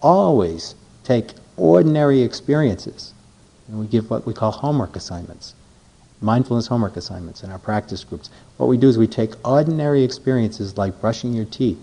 always 0.00 0.76
take 1.02 1.32
ordinary 1.56 2.22
experiences 2.22 3.14
and 3.66 3.80
we 3.80 3.88
give 3.88 4.08
what 4.10 4.24
we 4.28 4.32
call 4.32 4.52
homework 4.52 4.94
assignments 4.94 5.54
mindfulness 6.20 6.66
homework 6.66 6.96
assignments 6.96 7.42
in 7.42 7.50
our 7.50 7.58
practice 7.58 8.02
groups. 8.04 8.30
What 8.56 8.66
we 8.66 8.76
do 8.76 8.88
is 8.88 8.98
we 8.98 9.06
take 9.06 9.34
ordinary 9.46 10.02
experiences 10.02 10.76
like 10.76 11.00
brushing 11.00 11.32
your 11.32 11.44
teeth. 11.44 11.78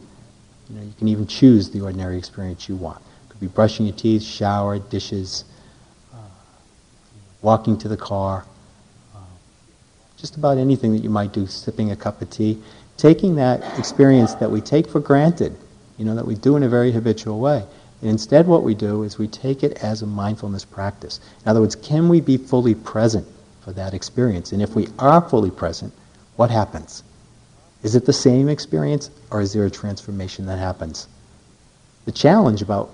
You 0.69 0.76
know, 0.76 0.82
you 0.84 0.93
can 0.98 1.08
even 1.08 1.28
choose 1.28 1.69
the 1.69 1.82
ordinary 1.82 2.17
experience 2.17 2.67
you 2.67 2.76
want. 2.76 2.98
It 2.98 3.30
could 3.32 3.39
be 3.39 3.48
brushing 3.48 3.86
your 3.86 3.95
teeth, 3.95 4.24
shower, 4.24 4.80
dishes, 4.80 5.45
uh, 6.13 6.17
walking 7.41 7.78
to 7.78 7.88
the 7.88 7.98
car, 7.98 8.45
uh, 9.15 9.19
just 10.17 10.36
about 10.36 10.58
anything 10.58 10.91
that 10.93 11.04
you 11.04 11.10
might 11.10 11.32
do, 11.32 11.48
sipping 11.48 11.91
a 11.91 11.95
cup 11.95 12.21
of 12.21 12.30
tea. 12.30 12.62
Taking 12.98 13.36
that 13.36 13.78
experience 13.78 14.36
that 14.36 14.50
we 14.50 14.62
take 14.62 14.88
for 14.88 15.00
granted, 15.00 15.56
you 15.98 16.06
know, 16.06 16.15
that 16.15 16.26
we 16.26 16.36
do 16.36 16.56
in 16.56 16.63
a 16.63 16.69
very 16.69 16.91
habitual 16.91 17.39
way. 17.39 17.63
And 18.02 18.10
instead, 18.10 18.48
what 18.48 18.63
we 18.63 18.74
do 18.74 19.04
is 19.04 19.17
we 19.17 19.28
take 19.28 19.63
it 19.63 19.84
as 19.84 20.02
a 20.02 20.08
mindfulness 20.08 20.65
practice. 20.65 21.19
In 21.43 21.50
other 21.50 21.62
words, 21.62 21.76
can 21.76 22.10
we 22.10 22.21
be 22.21 22.38
fully 22.38 22.76
present 22.76 23.28
for 23.65 23.73
that 23.73 23.95
experience. 23.95 24.51
And 24.51 24.62
if 24.62 24.75
we 24.75 24.88
are 24.99 25.28
fully 25.28 25.49
present, 25.49 25.91
what 26.36 26.51
happens? 26.51 27.04
Is 27.82 27.95
it 27.95 28.06
the 28.06 28.13
same 28.13 28.47
experience 28.47 29.10
or 29.32 29.41
is 29.41 29.54
there 29.54 29.65
a 29.65 29.71
transformation 29.71 30.45
that 30.45 30.60
happens? 30.60 31.08
The 32.06 32.12
challenge 32.12 32.62
about 32.62 32.91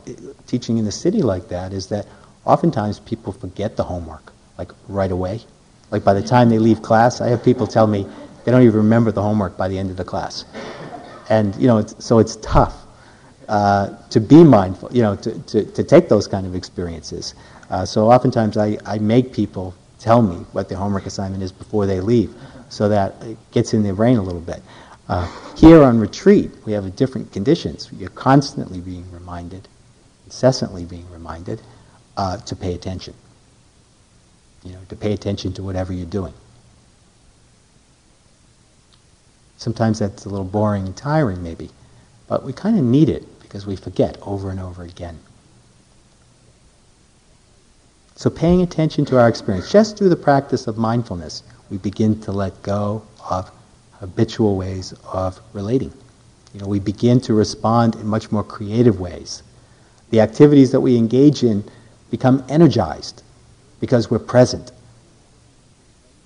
teaching 0.47 0.77
in 0.77 0.85
the 0.85 0.91
city 0.91 1.21
like 1.21 1.49
that 1.49 1.73
is 1.73 1.87
that 1.87 2.07
oftentimes 2.45 2.99
people 2.99 3.33
forget 3.33 3.75
the 3.75 3.83
homework, 3.83 4.31
like 4.57 4.71
right 4.87 5.11
away. 5.11 5.41
Like 5.91 6.05
by 6.05 6.13
the 6.13 6.21
time 6.21 6.49
they 6.49 6.57
leave 6.57 6.81
class, 6.81 7.19
I 7.19 7.27
have 7.27 7.43
people 7.43 7.67
tell 7.67 7.85
me 7.85 8.07
they 8.45 8.51
don't 8.51 8.63
even 8.63 8.77
remember 8.77 9.11
the 9.11 9.21
homework 9.21 9.57
by 9.57 9.67
the 9.67 9.77
end 9.77 9.91
of 9.91 9.97
the 9.97 10.05
class. 10.05 10.45
And, 11.29 11.53
you 11.57 11.67
know, 11.67 11.79
it's, 11.79 12.03
so 12.03 12.19
it's 12.19 12.37
tough 12.37 12.85
uh, 13.49 13.89
to 14.09 14.21
be 14.21 14.41
mindful, 14.41 14.89
you 14.93 15.01
know, 15.01 15.17
to, 15.17 15.37
to, 15.39 15.65
to 15.65 15.83
take 15.83 16.07
those 16.07 16.27
kind 16.27 16.47
of 16.47 16.55
experiences. 16.55 17.35
Uh, 17.69 17.85
so 17.85 18.09
oftentimes 18.09 18.55
I, 18.55 18.77
I 18.85 18.97
make 18.99 19.33
people 19.33 19.73
tell 20.01 20.21
me 20.21 20.35
what 20.51 20.67
the 20.67 20.75
homework 20.75 21.05
assignment 21.05 21.43
is 21.43 21.51
before 21.51 21.85
they 21.85 22.01
leave 22.01 22.33
so 22.69 22.89
that 22.89 23.21
it 23.23 23.37
gets 23.51 23.73
in 23.73 23.83
their 23.83 23.93
brain 23.93 24.17
a 24.17 24.21
little 24.21 24.41
bit. 24.41 24.61
Uh, 25.07 25.29
here 25.57 25.83
on 25.83 25.99
retreat, 25.99 26.49
we 26.65 26.71
have 26.71 26.95
different 26.95 27.31
conditions. 27.31 27.89
You're 27.97 28.09
constantly 28.09 28.79
being 28.79 29.09
reminded, 29.11 29.67
incessantly 30.25 30.85
being 30.85 31.09
reminded 31.11 31.61
uh, 32.17 32.37
to 32.37 32.55
pay 32.55 32.73
attention. 32.73 33.13
You 34.63 34.73
know, 34.73 34.79
to 34.89 34.95
pay 34.95 35.13
attention 35.13 35.53
to 35.53 35.63
whatever 35.63 35.91
you're 35.91 36.05
doing. 36.05 36.33
Sometimes 39.57 39.99
that's 39.99 40.25
a 40.25 40.29
little 40.29 40.45
boring 40.45 40.85
and 40.85 40.97
tiring, 40.97 41.43
maybe, 41.43 41.69
but 42.27 42.43
we 42.43 42.53
kind 42.53 42.79
of 42.79 42.83
need 42.83 43.09
it 43.09 43.23
because 43.41 43.67
we 43.67 43.75
forget 43.75 44.17
over 44.21 44.49
and 44.49 44.59
over 44.59 44.83
again. 44.83 45.19
So, 48.21 48.29
paying 48.29 48.61
attention 48.61 49.03
to 49.05 49.17
our 49.19 49.27
experience, 49.27 49.71
just 49.71 49.97
through 49.97 50.09
the 50.09 50.15
practice 50.15 50.67
of 50.67 50.77
mindfulness, 50.77 51.41
we 51.71 51.79
begin 51.79 52.21
to 52.21 52.31
let 52.31 52.61
go 52.61 53.01
of 53.27 53.49
habitual 53.93 54.57
ways 54.57 54.93
of 55.11 55.39
relating. 55.53 55.91
You 56.53 56.59
know, 56.59 56.67
we 56.67 56.77
begin 56.77 57.19
to 57.21 57.33
respond 57.33 57.95
in 57.95 58.05
much 58.05 58.31
more 58.31 58.43
creative 58.43 58.99
ways. 58.99 59.41
The 60.11 60.21
activities 60.21 60.71
that 60.71 60.81
we 60.81 60.97
engage 60.97 61.41
in 61.41 61.63
become 62.11 62.43
energized 62.47 63.23
because 63.79 64.11
we're 64.11 64.19
present. 64.19 64.71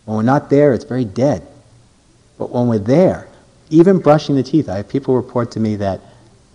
When 0.04 0.18
we're 0.18 0.24
not 0.24 0.50
there, 0.50 0.74
it's 0.74 0.84
very 0.84 1.06
dead. 1.06 1.48
But 2.38 2.52
when 2.52 2.68
we're 2.68 2.78
there, 2.78 3.30
even 3.70 4.00
brushing 4.00 4.36
the 4.36 4.44
teeth, 4.44 4.68
I 4.68 4.76
have 4.76 4.90
people 4.90 5.16
report 5.16 5.50
to 5.52 5.62
me 5.62 5.78
that 5.78 6.02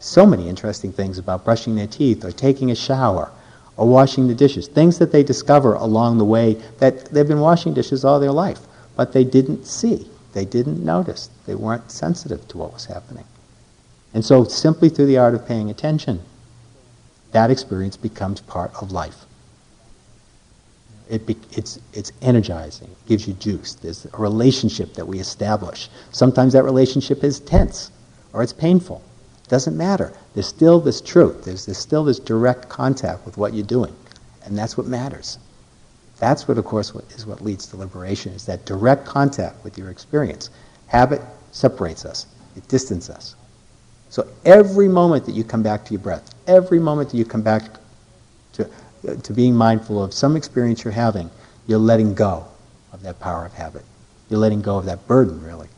so 0.00 0.26
many 0.26 0.50
interesting 0.50 0.92
things 0.92 1.16
about 1.16 1.46
brushing 1.46 1.76
their 1.76 1.86
teeth 1.86 2.26
or 2.26 2.30
taking 2.30 2.70
a 2.70 2.76
shower 2.76 3.32
or 3.76 3.88
washing 3.88 4.28
the 4.28 4.34
dishes. 4.34 4.68
Things 4.68 4.98
that 4.98 5.12
they 5.12 5.22
discover 5.22 5.74
along 5.74 6.18
the 6.18 6.24
way 6.24 6.54
that 6.78 7.06
they've 7.06 7.26
been 7.26 7.40
washing 7.40 7.74
dishes 7.74 8.04
all 8.04 8.20
their 8.20 8.32
life, 8.32 8.60
but 8.96 9.12
they 9.12 9.24
didn't 9.24 9.66
see. 9.66 10.06
they 10.32 10.44
didn't 10.44 10.84
notice. 10.84 11.28
They 11.46 11.56
weren't 11.56 11.90
sensitive 11.90 12.46
to 12.48 12.58
what 12.58 12.72
was 12.72 12.84
happening. 12.84 13.24
And 14.14 14.24
so, 14.24 14.44
simply 14.44 14.88
through 14.88 15.06
the 15.06 15.18
art 15.18 15.34
of 15.34 15.46
paying 15.46 15.70
attention, 15.70 16.20
that 17.32 17.50
experience 17.50 17.96
becomes 17.96 18.40
part 18.40 18.72
of 18.80 18.92
life. 18.92 19.24
It 21.08 21.26
be, 21.26 21.36
it's, 21.52 21.80
it's 21.92 22.12
energizing, 22.22 22.88
it 22.88 23.08
gives 23.08 23.26
you 23.26 23.34
juice. 23.34 23.74
There's 23.74 24.06
a 24.06 24.16
relationship 24.16 24.94
that 24.94 25.06
we 25.06 25.18
establish. 25.18 25.88
Sometimes 26.12 26.52
that 26.52 26.62
relationship 26.62 27.24
is 27.24 27.40
tense 27.40 27.90
or 28.32 28.42
it's 28.42 28.52
painful. 28.52 29.02
It 29.44 29.48
doesn't 29.48 29.76
matter. 29.76 30.12
There's 30.34 30.46
still 30.46 30.80
this 30.80 31.00
truth, 31.00 31.44
there's, 31.44 31.66
there's 31.66 31.78
still 31.78 32.04
this 32.04 32.18
direct 32.18 32.68
contact 32.68 33.26
with 33.26 33.36
what 33.36 33.52
you're 33.52 33.66
doing. 33.66 33.94
And 34.44 34.56
that's 34.56 34.76
what 34.76 34.86
matters. 34.86 35.38
That's 36.18 36.46
what, 36.46 36.58
of 36.58 36.64
course, 36.64 36.94
what, 36.94 37.04
is 37.12 37.26
what 37.26 37.40
leads 37.40 37.66
to 37.68 37.76
liberation, 37.76 38.32
is 38.32 38.46
that 38.46 38.64
direct 38.66 39.06
contact 39.06 39.62
with 39.64 39.78
your 39.78 39.90
experience. 39.90 40.50
Habit 40.86 41.22
separates 41.52 42.04
us, 42.04 42.26
it 42.56 42.66
distances 42.68 43.14
us. 43.14 43.34
So 44.10 44.26
every 44.44 44.88
moment 44.88 45.24
that 45.26 45.34
you 45.34 45.44
come 45.44 45.62
back 45.62 45.84
to 45.86 45.92
your 45.92 46.00
breath, 46.00 46.34
every 46.46 46.78
moment 46.78 47.10
that 47.10 47.16
you 47.16 47.24
come 47.24 47.42
back 47.42 47.62
to, 48.54 48.68
to 49.22 49.32
being 49.32 49.54
mindful 49.54 50.02
of 50.02 50.12
some 50.12 50.36
experience 50.36 50.84
you're 50.84 50.92
having, 50.92 51.30
you're 51.66 51.78
letting 51.78 52.14
go 52.14 52.44
of 52.92 53.02
that 53.02 53.20
power 53.20 53.46
of 53.46 53.52
habit. 53.52 53.84
You're 54.28 54.40
letting 54.40 54.62
go 54.62 54.76
of 54.76 54.84
that 54.86 55.06
burden, 55.06 55.42
really. 55.42 55.68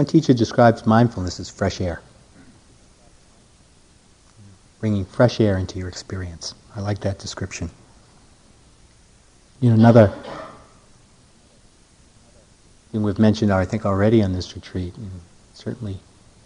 One 0.00 0.06
teacher 0.06 0.32
describes 0.32 0.86
mindfulness 0.86 1.38
as 1.40 1.50
fresh 1.50 1.78
air. 1.78 2.00
Bringing 4.80 5.04
fresh 5.04 5.40
air 5.40 5.58
into 5.58 5.78
your 5.78 5.88
experience. 5.88 6.54
I 6.74 6.80
like 6.80 7.00
that 7.00 7.18
description. 7.18 7.68
You 9.60 9.68
know, 9.68 9.74
another 9.74 10.10
thing 12.90 13.02
we've 13.02 13.18
mentioned, 13.18 13.52
I 13.52 13.66
think, 13.66 13.84
already 13.84 14.22
on 14.22 14.32
this 14.32 14.54
retreat, 14.54 14.94
certainly 15.52 15.98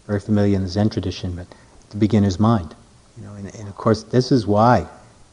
very 0.09 0.19
familiar 0.19 0.57
in 0.57 0.63
the 0.63 0.69
Zen 0.69 0.91
tradition, 0.91 1.37
but 1.37 1.47
the 1.91 1.97
beginner's 1.97 2.41
mind. 2.41 2.75
You 3.17 3.23
know, 3.23 3.35
and, 3.35 3.55
and 3.55 3.69
of 3.69 3.77
course, 3.77 4.03
this 4.03 4.33
is 4.33 4.49
why 4.49 4.89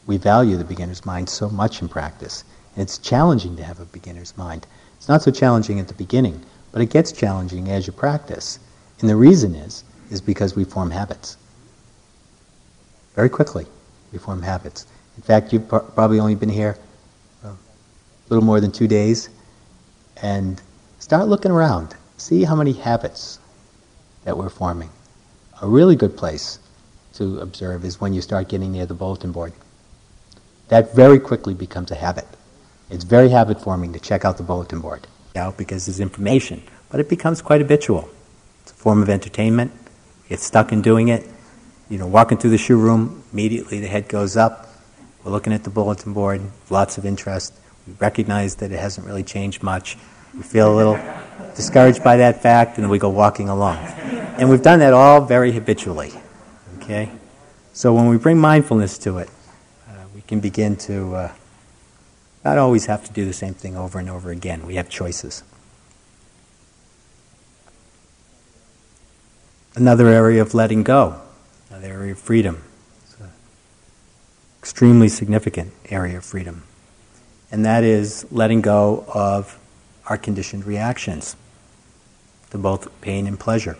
we 0.06 0.16
value 0.16 0.56
the 0.56 0.64
beginner's 0.64 1.04
mind 1.04 1.28
so 1.28 1.50
much 1.50 1.82
in 1.82 1.88
practice. 1.88 2.44
And 2.76 2.84
it's 2.84 2.98
challenging 2.98 3.56
to 3.56 3.64
have 3.64 3.80
a 3.80 3.86
beginner's 3.86 4.36
mind. 4.36 4.68
It's 4.96 5.08
not 5.08 5.22
so 5.22 5.32
challenging 5.32 5.80
at 5.80 5.88
the 5.88 5.94
beginning 5.94 6.40
but 6.72 6.80
it 6.80 6.90
gets 6.90 7.12
challenging 7.12 7.70
as 7.70 7.86
you 7.86 7.92
practice. 7.92 8.58
And 9.00 9.08
the 9.08 9.16
reason 9.16 9.54
is, 9.54 9.84
is 10.10 10.20
because 10.20 10.56
we 10.56 10.64
form 10.64 10.90
habits. 10.90 11.36
Very 13.14 13.28
quickly, 13.28 13.66
we 14.10 14.18
form 14.18 14.42
habits. 14.42 14.86
In 15.16 15.22
fact, 15.22 15.52
you've 15.52 15.68
probably 15.68 16.18
only 16.18 16.34
been 16.34 16.48
here 16.48 16.78
a 17.44 17.54
little 18.28 18.44
more 18.44 18.60
than 18.60 18.72
two 18.72 18.88
days, 18.88 19.28
and 20.22 20.60
start 20.98 21.28
looking 21.28 21.50
around. 21.50 21.94
See 22.16 22.44
how 22.44 22.54
many 22.54 22.72
habits 22.72 23.38
that 24.24 24.36
we're 24.36 24.48
forming. 24.48 24.88
A 25.60 25.66
really 25.66 25.96
good 25.96 26.16
place 26.16 26.58
to 27.14 27.40
observe 27.40 27.84
is 27.84 28.00
when 28.00 28.14
you 28.14 28.22
start 28.22 28.48
getting 28.48 28.72
near 28.72 28.86
the 28.86 28.94
bulletin 28.94 29.32
board. 29.32 29.52
That 30.68 30.94
very 30.94 31.18
quickly 31.18 31.52
becomes 31.52 31.90
a 31.90 31.96
habit. 31.96 32.26
It's 32.88 33.04
very 33.04 33.28
habit 33.28 33.60
forming 33.60 33.92
to 33.92 34.00
check 34.00 34.24
out 34.24 34.38
the 34.38 34.42
bulletin 34.42 34.80
board 34.80 35.06
out 35.36 35.56
because 35.56 35.86
there's 35.86 36.00
information, 36.00 36.62
but 36.90 37.00
it 37.00 37.08
becomes 37.08 37.42
quite 37.42 37.60
habitual. 37.60 38.08
It's 38.62 38.72
a 38.72 38.74
form 38.74 39.02
of 39.02 39.08
entertainment. 39.08 39.72
You 40.24 40.30
get 40.30 40.40
stuck 40.40 40.72
in 40.72 40.82
doing 40.82 41.08
it. 41.08 41.26
You 41.88 41.98
know, 41.98 42.06
walking 42.06 42.38
through 42.38 42.50
the 42.50 42.58
shoe 42.58 42.78
room, 42.78 43.22
immediately 43.32 43.80
the 43.80 43.86
head 43.86 44.08
goes 44.08 44.36
up. 44.36 44.68
We're 45.24 45.32
looking 45.32 45.52
at 45.52 45.64
the 45.64 45.70
bulletin 45.70 46.12
board, 46.12 46.40
lots 46.70 46.98
of 46.98 47.04
interest. 47.04 47.54
We 47.86 47.94
recognize 47.98 48.56
that 48.56 48.72
it 48.72 48.78
hasn't 48.78 49.06
really 49.06 49.22
changed 49.22 49.62
much. 49.62 49.96
We 50.34 50.42
feel 50.42 50.72
a 50.72 50.76
little 50.76 50.98
discouraged 51.54 52.02
by 52.02 52.16
that 52.18 52.42
fact, 52.42 52.78
and 52.78 52.88
we 52.88 52.98
go 52.98 53.10
walking 53.10 53.48
along. 53.48 53.78
And 54.38 54.48
we've 54.48 54.62
done 54.62 54.78
that 54.78 54.94
all 54.94 55.20
very 55.20 55.52
habitually. 55.52 56.12
Okay? 56.78 57.10
So 57.74 57.94
when 57.94 58.08
we 58.08 58.16
bring 58.16 58.38
mindfulness 58.38 58.98
to 58.98 59.18
it, 59.18 59.28
uh, 59.88 59.92
we 60.14 60.22
can 60.22 60.40
begin 60.40 60.76
to. 60.76 61.14
Uh, 61.14 61.32
not 62.44 62.58
always 62.58 62.86
have 62.86 63.04
to 63.04 63.12
do 63.12 63.24
the 63.24 63.32
same 63.32 63.54
thing 63.54 63.76
over 63.76 63.98
and 63.98 64.10
over 64.10 64.30
again. 64.30 64.66
We 64.66 64.74
have 64.74 64.88
choices. 64.88 65.42
Another 69.74 70.08
area 70.08 70.42
of 70.42 70.52
letting 70.52 70.82
go, 70.82 71.20
another 71.70 71.88
area 71.88 72.12
of 72.12 72.18
freedom. 72.18 72.62
It's 73.04 73.20
an 73.20 73.30
extremely 74.60 75.08
significant 75.08 75.72
area 75.88 76.18
of 76.18 76.24
freedom. 76.24 76.64
And 77.50 77.64
that 77.64 77.84
is 77.84 78.26
letting 78.32 78.60
go 78.60 79.04
of 79.14 79.58
our 80.06 80.18
conditioned 80.18 80.66
reactions 80.66 81.36
to 82.50 82.58
both 82.58 83.00
pain 83.00 83.26
and 83.26 83.38
pleasure. 83.38 83.78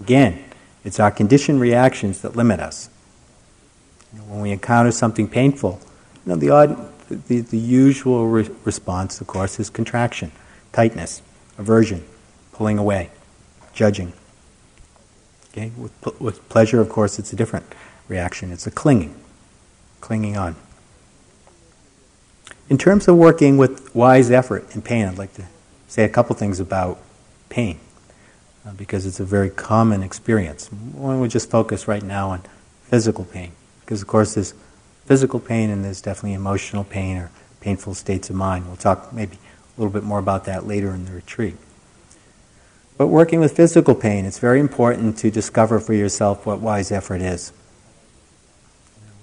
Again, 0.00 0.44
it's 0.84 1.00
our 1.00 1.10
conditioned 1.10 1.60
reactions 1.60 2.20
that 2.20 2.36
limit 2.36 2.60
us. 2.60 2.89
You 4.12 4.18
know, 4.18 4.24
when 4.26 4.40
we 4.40 4.50
encounter 4.50 4.90
something 4.90 5.28
painful, 5.28 5.80
you 6.24 6.30
know, 6.30 6.36
the, 6.36 6.50
odd, 6.50 7.08
the, 7.28 7.40
the 7.40 7.58
usual 7.58 8.26
re- 8.26 8.50
response, 8.64 9.20
of 9.20 9.26
course, 9.26 9.60
is 9.60 9.70
contraction, 9.70 10.32
tightness, 10.72 11.22
aversion, 11.58 12.04
pulling 12.52 12.78
away, 12.78 13.10
judging. 13.72 14.12
Okay? 15.52 15.72
With, 15.76 16.20
with 16.20 16.48
pleasure, 16.48 16.80
of 16.80 16.88
course, 16.88 17.18
it's 17.18 17.32
a 17.32 17.36
different 17.36 17.66
reaction. 18.08 18.52
It's 18.52 18.66
a 18.66 18.70
clinging, 18.70 19.14
clinging 20.00 20.36
on. 20.36 20.56
In 22.68 22.78
terms 22.78 23.08
of 23.08 23.16
working 23.16 23.56
with 23.56 23.94
wise 23.94 24.30
effort 24.30 24.74
and 24.74 24.84
pain, 24.84 25.06
I'd 25.06 25.18
like 25.18 25.34
to 25.34 25.46
say 25.88 26.04
a 26.04 26.08
couple 26.08 26.36
things 26.36 26.60
about 26.60 27.00
pain, 27.48 27.80
uh, 28.64 28.72
because 28.72 29.06
it's 29.06 29.18
a 29.18 29.24
very 29.24 29.50
common 29.50 30.04
experience. 30.04 30.68
When 30.68 31.18
we 31.20 31.28
just 31.28 31.50
focus 31.50 31.88
right 31.88 32.02
now 32.02 32.30
on 32.30 32.42
physical 32.84 33.24
pain. 33.24 33.52
Because, 33.90 34.02
of 34.02 34.06
course, 34.06 34.34
there's 34.34 34.54
physical 35.04 35.40
pain 35.40 35.68
and 35.68 35.84
there's 35.84 36.00
definitely 36.00 36.34
emotional 36.34 36.84
pain 36.84 37.16
or 37.16 37.32
painful 37.60 37.94
states 37.94 38.30
of 38.30 38.36
mind. 38.36 38.68
We'll 38.68 38.76
talk 38.76 39.12
maybe 39.12 39.34
a 39.34 39.80
little 39.80 39.92
bit 39.92 40.04
more 40.04 40.20
about 40.20 40.44
that 40.44 40.64
later 40.64 40.94
in 40.94 41.06
the 41.06 41.10
retreat. 41.10 41.56
But 42.96 43.08
working 43.08 43.40
with 43.40 43.56
physical 43.56 43.96
pain, 43.96 44.26
it's 44.26 44.38
very 44.38 44.60
important 44.60 45.18
to 45.18 45.30
discover 45.32 45.80
for 45.80 45.92
yourself 45.92 46.46
what 46.46 46.60
wise 46.60 46.92
effort 46.92 47.20
is. 47.20 47.52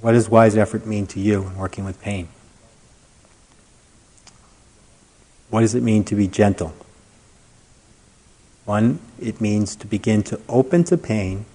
What 0.02 0.12
does 0.12 0.28
wise 0.28 0.58
effort 0.58 0.86
mean 0.86 1.08
to 1.08 1.22
you 1.22 1.44
in 1.44 1.56
working 1.56 1.86
with 1.86 2.02
pain? 2.02 2.28
What 5.50 5.62
does 5.62 5.76
it 5.76 5.82
mean 5.82 6.04
to 6.04 6.16
be 6.16 6.28
gentle? 6.28 6.76
One, 8.66 9.00
it 9.18 9.40
means 9.40 9.78
to 9.78 9.88
begin 9.88 10.24
to 10.24 10.42
open 10.50 10.84
to 10.84 10.98
pain 10.98 11.46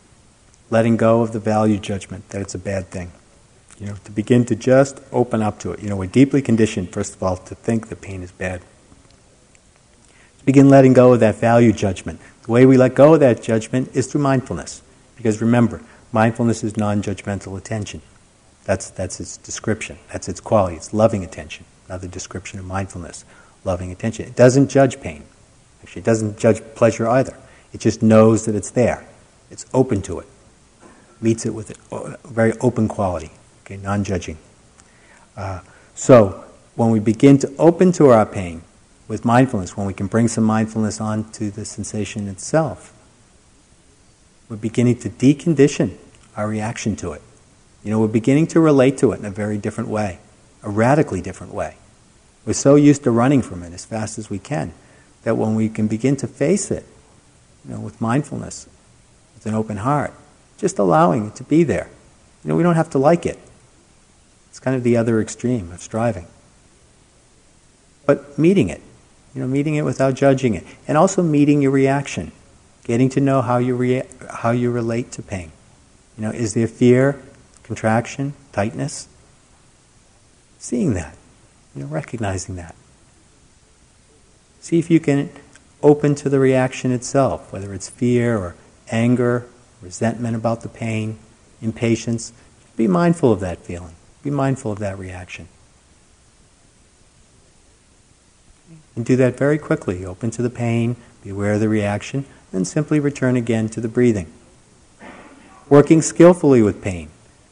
letting 0.72 0.96
go 0.96 1.20
of 1.20 1.32
the 1.32 1.38
value 1.38 1.78
judgment 1.78 2.26
that 2.30 2.40
it's 2.40 2.54
a 2.54 2.58
bad 2.58 2.88
thing. 2.88 3.12
You 3.78 3.88
know, 3.88 3.96
to 4.04 4.10
begin 4.10 4.46
to 4.46 4.56
just 4.56 5.00
open 5.12 5.42
up 5.42 5.58
to 5.60 5.72
it. 5.72 5.82
You 5.82 5.90
know, 5.90 5.96
we're 5.96 6.06
deeply 6.06 6.40
conditioned, 6.40 6.92
first 6.92 7.14
of 7.14 7.22
all, 7.22 7.36
to 7.36 7.54
think 7.54 7.88
that 7.88 8.00
pain 8.00 8.22
is 8.22 8.32
bad. 8.32 8.62
To 10.38 10.44
begin 10.46 10.70
letting 10.70 10.94
go 10.94 11.12
of 11.12 11.20
that 11.20 11.36
value 11.36 11.72
judgment. 11.72 12.20
The 12.44 12.50
way 12.50 12.64
we 12.64 12.78
let 12.78 12.94
go 12.94 13.12
of 13.14 13.20
that 13.20 13.42
judgment 13.42 13.90
is 13.94 14.06
through 14.06 14.22
mindfulness. 14.22 14.82
Because 15.14 15.42
remember, 15.42 15.82
mindfulness 16.10 16.64
is 16.64 16.76
non 16.76 17.02
judgmental 17.02 17.58
attention. 17.58 18.00
That's, 18.64 18.88
that's 18.88 19.20
its 19.20 19.36
description, 19.36 19.98
that's 20.10 20.28
its 20.28 20.40
quality. 20.40 20.76
It's 20.76 20.94
loving 20.94 21.22
attention. 21.22 21.66
Another 21.86 22.08
description 22.08 22.58
of 22.58 22.64
mindfulness 22.64 23.26
loving 23.64 23.92
attention. 23.92 24.26
It 24.26 24.36
doesn't 24.36 24.70
judge 24.70 25.00
pain. 25.00 25.24
Actually, 25.82 26.00
it 26.00 26.06
doesn't 26.06 26.38
judge 26.38 26.62
pleasure 26.74 27.08
either. 27.08 27.36
It 27.74 27.80
just 27.80 28.02
knows 28.02 28.46
that 28.46 28.54
it's 28.54 28.70
there, 28.70 29.06
it's 29.50 29.66
open 29.74 30.00
to 30.02 30.18
it 30.20 30.28
meets 31.22 31.46
it 31.46 31.54
with 31.54 31.70
a 31.92 32.18
very 32.28 32.52
open 32.60 32.88
quality, 32.88 33.30
okay, 33.64 33.76
non-judging. 33.76 34.38
Uh, 35.36 35.60
so 35.94 36.44
when 36.74 36.90
we 36.90 37.00
begin 37.00 37.38
to 37.38 37.54
open 37.58 37.92
to 37.92 38.08
our 38.08 38.26
pain 38.26 38.62
with 39.08 39.24
mindfulness, 39.24 39.76
when 39.76 39.86
we 39.86 39.94
can 39.94 40.06
bring 40.06 40.28
some 40.28 40.44
mindfulness 40.44 41.00
onto 41.00 41.50
the 41.50 41.64
sensation 41.64 42.28
itself, 42.28 42.92
we're 44.48 44.56
beginning 44.56 44.98
to 44.98 45.08
decondition 45.08 45.96
our 46.36 46.48
reaction 46.48 46.96
to 46.96 47.12
it. 47.12 47.22
You 47.84 47.90
know, 47.90 48.00
we're 48.00 48.08
beginning 48.08 48.46
to 48.48 48.60
relate 48.60 48.98
to 48.98 49.12
it 49.12 49.18
in 49.18 49.24
a 49.24 49.30
very 49.30 49.58
different 49.58 49.90
way, 49.90 50.18
a 50.62 50.70
radically 50.70 51.20
different 51.20 51.52
way. 51.52 51.76
We're 52.44 52.52
so 52.52 52.74
used 52.74 53.04
to 53.04 53.10
running 53.10 53.42
from 53.42 53.62
it 53.62 53.72
as 53.72 53.84
fast 53.84 54.18
as 54.18 54.28
we 54.28 54.38
can 54.38 54.72
that 55.22 55.36
when 55.36 55.54
we 55.54 55.68
can 55.68 55.86
begin 55.88 56.16
to 56.16 56.26
face 56.26 56.70
it, 56.70 56.84
you 57.64 57.74
know, 57.74 57.80
with 57.80 58.00
mindfulness, 58.00 58.66
with 59.34 59.46
an 59.46 59.54
open 59.54 59.78
heart, 59.78 60.12
just 60.58 60.78
allowing 60.78 61.26
it 61.28 61.36
to 61.36 61.44
be 61.44 61.64
there. 61.64 61.88
You 62.44 62.48
know, 62.48 62.56
we 62.56 62.62
don't 62.62 62.76
have 62.76 62.90
to 62.90 62.98
like 62.98 63.26
it. 63.26 63.38
It's 64.48 64.60
kind 64.60 64.76
of 64.76 64.82
the 64.82 64.96
other 64.96 65.20
extreme 65.20 65.72
of 65.72 65.80
striving. 65.80 66.26
But 68.06 68.38
meeting 68.38 68.68
it, 68.68 68.80
You 69.34 69.40
know, 69.40 69.48
meeting 69.48 69.76
it 69.76 69.84
without 69.84 70.14
judging 70.14 70.54
it. 70.54 70.64
And 70.86 70.98
also 70.98 71.22
meeting 71.22 71.62
your 71.62 71.70
reaction. 71.70 72.32
Getting 72.84 73.08
to 73.10 73.20
know 73.20 73.40
how 73.40 73.58
you, 73.58 73.74
rea- 73.74 74.06
how 74.28 74.50
you 74.50 74.70
relate 74.70 75.10
to 75.12 75.22
pain. 75.22 75.52
You 76.18 76.24
know, 76.24 76.30
is 76.30 76.52
there 76.54 76.66
fear, 76.66 77.22
contraction, 77.62 78.34
tightness? 78.52 79.08
Seeing 80.58 80.94
that. 80.94 81.16
You 81.74 81.82
know, 81.82 81.88
recognizing 81.88 82.56
that. 82.56 82.74
See 84.60 84.78
if 84.78 84.90
you 84.90 85.00
can 85.00 85.30
open 85.82 86.14
to 86.16 86.28
the 86.28 86.38
reaction 86.38 86.92
itself, 86.92 87.52
whether 87.52 87.72
it's 87.72 87.88
fear 87.88 88.36
or 88.36 88.54
anger, 88.90 89.46
resentment 89.82 90.36
about 90.36 90.62
the 90.62 90.68
pain, 90.68 91.18
impatience. 91.60 92.32
Be 92.76 92.86
mindful 92.86 93.32
of 93.32 93.40
that 93.40 93.58
feeling. 93.58 93.94
Be 94.22 94.30
mindful 94.30 94.72
of 94.72 94.78
that 94.78 94.98
reaction. 94.98 95.48
And 98.94 99.04
do 99.04 99.16
that 99.16 99.36
very 99.36 99.58
quickly. 99.58 100.04
Open 100.04 100.30
to 100.32 100.42
the 100.42 100.50
pain, 100.50 100.96
be 101.22 101.30
aware 101.30 101.54
of 101.54 101.60
the 101.60 101.68
reaction, 101.68 102.24
then 102.52 102.64
simply 102.64 103.00
return 103.00 103.36
again 103.36 103.68
to 103.70 103.80
the 103.80 103.88
breathing. 103.88 104.30
Working 105.68 106.02
skillfully 106.02 106.62
with 106.62 106.82
pain. 106.82 107.08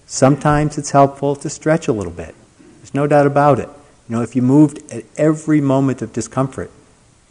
Sometimes 0.07 0.77
it's 0.77 0.91
helpful 0.91 1.37
to 1.37 1.49
stretch 1.49 1.89
a 1.89 1.93
little 1.93 2.13
bit. 2.13 2.35
There's 2.79 2.95
no 2.95 3.07
doubt 3.07 3.27
about 3.27 3.59
it. 3.59 3.69
You 4.09 4.17
know, 4.17 4.23
if 4.23 4.35
you 4.35 4.43
moved 4.43 4.93
at 4.93 5.05
every 5.17 5.61
moment 5.61 6.03
of 6.03 6.13
discomfort, 6.13 6.71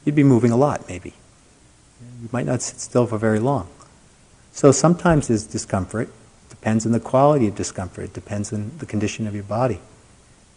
you'd 0.05 0.15
be 0.15 0.23
moving 0.23 0.51
a 0.51 0.57
lot, 0.57 0.87
maybe. 0.87 1.13
You 2.21 2.29
might 2.31 2.45
not 2.45 2.61
sit 2.61 2.79
still 2.79 3.05
for 3.05 3.17
very 3.17 3.39
long. 3.39 3.67
So 4.59 4.73
sometimes 4.73 5.29
there's 5.29 5.45
discomfort. 5.45 6.09
Depends 6.49 6.85
on 6.85 6.91
the 6.91 6.99
quality 6.99 7.47
of 7.47 7.55
discomfort. 7.55 8.03
It 8.03 8.13
depends 8.13 8.51
on 8.51 8.73
the 8.79 8.85
condition 8.85 9.25
of 9.25 9.33
your 9.33 9.45
body. 9.45 9.79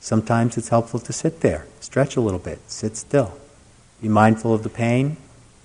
Sometimes 0.00 0.58
it's 0.58 0.70
helpful 0.70 0.98
to 0.98 1.12
sit 1.12 1.40
there, 1.40 1.68
stretch 1.78 2.16
a 2.16 2.20
little 2.20 2.40
bit, 2.40 2.58
sit 2.66 2.96
still. 2.96 3.38
Be 4.00 4.08
mindful 4.08 4.52
of 4.52 4.64
the 4.64 4.68
pain, 4.68 5.18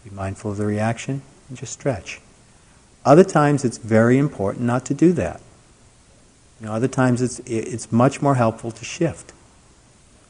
be 0.03 0.11
mindful 0.11 0.51
of 0.51 0.57
the 0.57 0.67
reaction, 0.67 1.23
and 1.49 1.57
just 1.57 1.73
stretch. 1.73 2.21
Other 3.03 3.23
times 3.23 3.65
it's 3.65 3.79
very 3.79 4.19
important 4.19 4.65
not 4.65 4.85
to 4.85 4.93
do 4.93 5.13
that. 5.13 5.41
You 6.59 6.67
know, 6.67 6.73
other 6.73 6.87
times 6.87 7.23
it's, 7.23 7.39
it's 7.47 7.91
much 7.91 8.21
more 8.21 8.35
helpful 8.35 8.69
to 8.69 8.85
shift, 8.85 9.33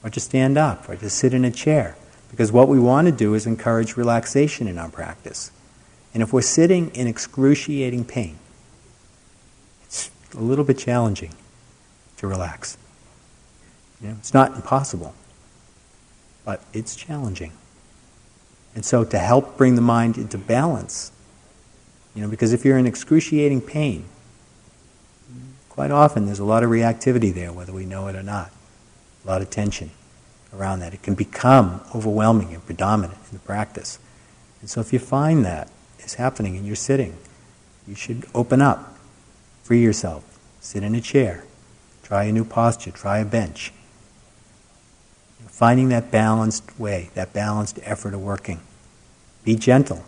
or 0.02 0.10
to 0.12 0.22
stand 0.22 0.58
up, 0.58 0.88
or 0.88 0.96
to 0.96 1.10
sit 1.10 1.34
in 1.34 1.44
a 1.44 1.52
chair. 1.52 1.98
Because 2.32 2.54
what 2.54 2.70
we 2.70 2.80
want 2.80 3.08
to 3.08 3.12
do 3.12 3.34
is 3.34 3.46
encourage 3.46 3.98
relaxation 3.98 4.66
in 4.70 4.78
our 4.78 4.90
practice. 4.90 5.52
And 6.18 6.24
if 6.24 6.34
we're 6.34 6.42
sitting 6.42 6.90
in 6.96 7.06
excruciating 7.06 8.06
pain, 8.06 8.40
it's 9.84 10.10
a 10.34 10.40
little 10.40 10.66
bit 10.66 10.80
challenging 10.80 11.32
to 12.18 12.26
relax. 12.26 12.76
You 14.02 14.08
know, 14.08 14.16
it's 14.18 14.34
not 14.34 14.56
impossible, 14.56 15.14
but 16.44 16.64
it's 16.74 16.96
challenging. 16.96 17.52
And 18.74 18.84
so 18.84 19.04
to 19.04 19.20
help 19.20 19.58
bring 19.58 19.76
the 19.76 19.82
mind 19.84 20.18
into 20.18 20.40
balance, 20.40 21.12
you 22.16 22.24
know, 22.24 22.28
because 22.28 22.52
if 22.52 22.66
you're 22.66 22.80
in 22.80 22.88
excruciating 22.88 23.62
pain, 23.62 24.06
quite 25.70 25.92
often 25.92 26.26
there's 26.26 26.40
a 26.40 26.46
lot 26.46 26.64
of 26.64 26.72
reactivity 26.72 27.32
there, 27.32 27.54
whether 27.54 27.74
we 27.74 27.86
know 27.86 28.08
it 28.08 28.16
or 28.16 28.24
not, 28.24 28.50
a 29.24 29.28
lot 29.28 29.44
of 29.44 29.52
tension 29.52 29.92
around 30.52 30.80
that. 30.80 30.96
It 30.96 31.04
can 31.04 31.14
become 31.14 31.82
overwhelming 31.94 32.56
and 32.56 32.66
predominant 32.66 33.20
in 33.30 33.38
the 33.38 33.44
practice. 33.44 34.00
And 34.62 34.68
so 34.72 34.82
if 34.82 34.92
you 34.92 34.98
find 34.98 35.46
that 35.46 35.70
is 36.08 36.16
happening 36.16 36.58
and 36.58 36.66
you're 36.66 36.76
sitting, 36.76 37.16
you 37.88 37.96
should 37.96 38.26
open 38.34 38.62
up, 38.62 38.98
free 39.64 39.82
yourself, 39.82 40.24
sit 40.60 40.84
in 40.84 40.96
a 40.96 41.02
chair, 41.02 41.44
try 42.04 42.24
a 42.24 42.32
new 42.32 42.44
posture, 42.44 42.92
try 42.92 43.20
a 43.20 43.26
bench. 43.26 43.72
Finding 45.48 45.90
that 45.90 46.10
balanced 46.12 46.80
way, 46.80 47.10
that 47.14 47.34
balanced 47.34 47.80
effort 47.84 48.14
of 48.14 48.22
working. 48.22 48.60
Be 49.44 49.56
gentle, 49.56 50.04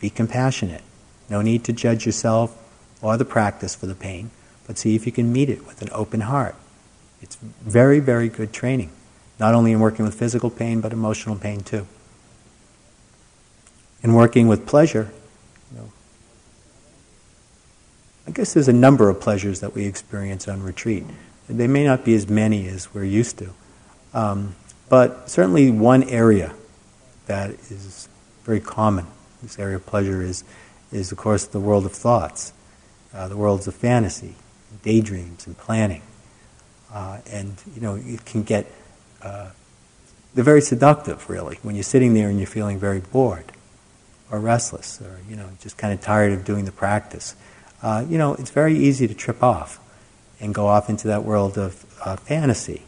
be 0.00 0.10
compassionate. 0.10 0.82
No 1.28 1.42
need 1.42 1.64
to 1.64 1.72
judge 1.72 2.06
yourself 2.06 2.56
or 3.02 3.16
the 3.16 3.24
practice 3.24 3.74
for 3.74 3.86
the 3.86 3.94
pain, 3.94 4.30
but 4.66 4.78
see 4.78 4.94
if 4.94 5.06
you 5.06 5.12
can 5.12 5.32
meet 5.32 5.50
it 5.50 5.66
with 5.66 5.82
an 5.82 5.88
open 5.92 6.22
heart. 6.22 6.54
It's 7.20 7.36
very, 7.36 8.00
very 8.00 8.28
good 8.28 8.52
training 8.52 8.90
not 9.40 9.54
only 9.54 9.72
in 9.72 9.80
working 9.80 10.04
with 10.04 10.14
physical 10.14 10.50
pain, 10.50 10.82
but 10.82 10.92
emotional 10.92 11.34
pain 11.34 11.60
too. 11.62 11.86
In 14.02 14.12
working 14.12 14.46
with 14.46 14.66
pleasure, 14.66 15.10
you 15.72 15.78
know, 15.78 15.92
I 18.26 18.30
guess 18.32 18.54
there's 18.54 18.68
a 18.68 18.72
number 18.72 19.08
of 19.08 19.20
pleasures 19.20 19.60
that 19.60 19.74
we 19.74 19.86
experience 19.86 20.46
on 20.48 20.62
retreat. 20.62 21.04
They 21.48 21.66
may 21.66 21.84
not 21.84 22.04
be 22.04 22.14
as 22.14 22.28
many 22.28 22.68
as 22.68 22.92
we're 22.94 23.04
used 23.04 23.38
to. 23.38 23.50
Um, 24.14 24.54
but 24.88 25.28
certainly 25.30 25.70
one 25.70 26.04
area 26.04 26.54
that 27.26 27.50
is 27.50 28.08
very 28.44 28.60
common, 28.60 29.06
this 29.42 29.58
area 29.58 29.76
of 29.76 29.86
pleasure, 29.86 30.22
is, 30.22 30.44
is 30.92 31.12
of 31.12 31.18
course 31.18 31.46
the 31.46 31.60
world 31.60 31.86
of 31.86 31.92
thoughts, 31.92 32.52
uh, 33.14 33.28
the 33.28 33.36
worlds 33.36 33.66
of 33.66 33.74
fantasy, 33.74 34.34
daydreams, 34.82 35.46
and 35.46 35.56
planning. 35.56 36.02
Uh, 36.92 37.18
and, 37.30 37.56
you 37.74 37.80
know, 37.80 37.94
it 37.96 38.24
can 38.24 38.42
get 38.42 38.66
uh, 39.22 39.50
they're 40.34 40.44
very 40.44 40.60
seductive, 40.60 41.28
really, 41.28 41.58
when 41.62 41.74
you're 41.74 41.82
sitting 41.82 42.14
there 42.14 42.28
and 42.28 42.38
you're 42.38 42.46
feeling 42.46 42.78
very 42.78 43.00
bored 43.00 43.52
or 44.30 44.38
restless 44.38 45.00
or, 45.00 45.18
you 45.28 45.34
know, 45.34 45.48
just 45.60 45.76
kind 45.76 45.92
of 45.92 46.00
tired 46.00 46.32
of 46.32 46.44
doing 46.44 46.64
the 46.64 46.72
practice. 46.72 47.34
Uh, 47.82 48.04
you 48.08 48.18
know, 48.18 48.34
it's 48.34 48.50
very 48.50 48.76
easy 48.76 49.08
to 49.08 49.14
trip 49.14 49.42
off 49.42 49.80
and 50.40 50.54
go 50.54 50.66
off 50.66 50.88
into 50.88 51.08
that 51.08 51.24
world 51.24 51.58
of 51.58 51.84
uh, 52.04 52.16
fantasy, 52.16 52.82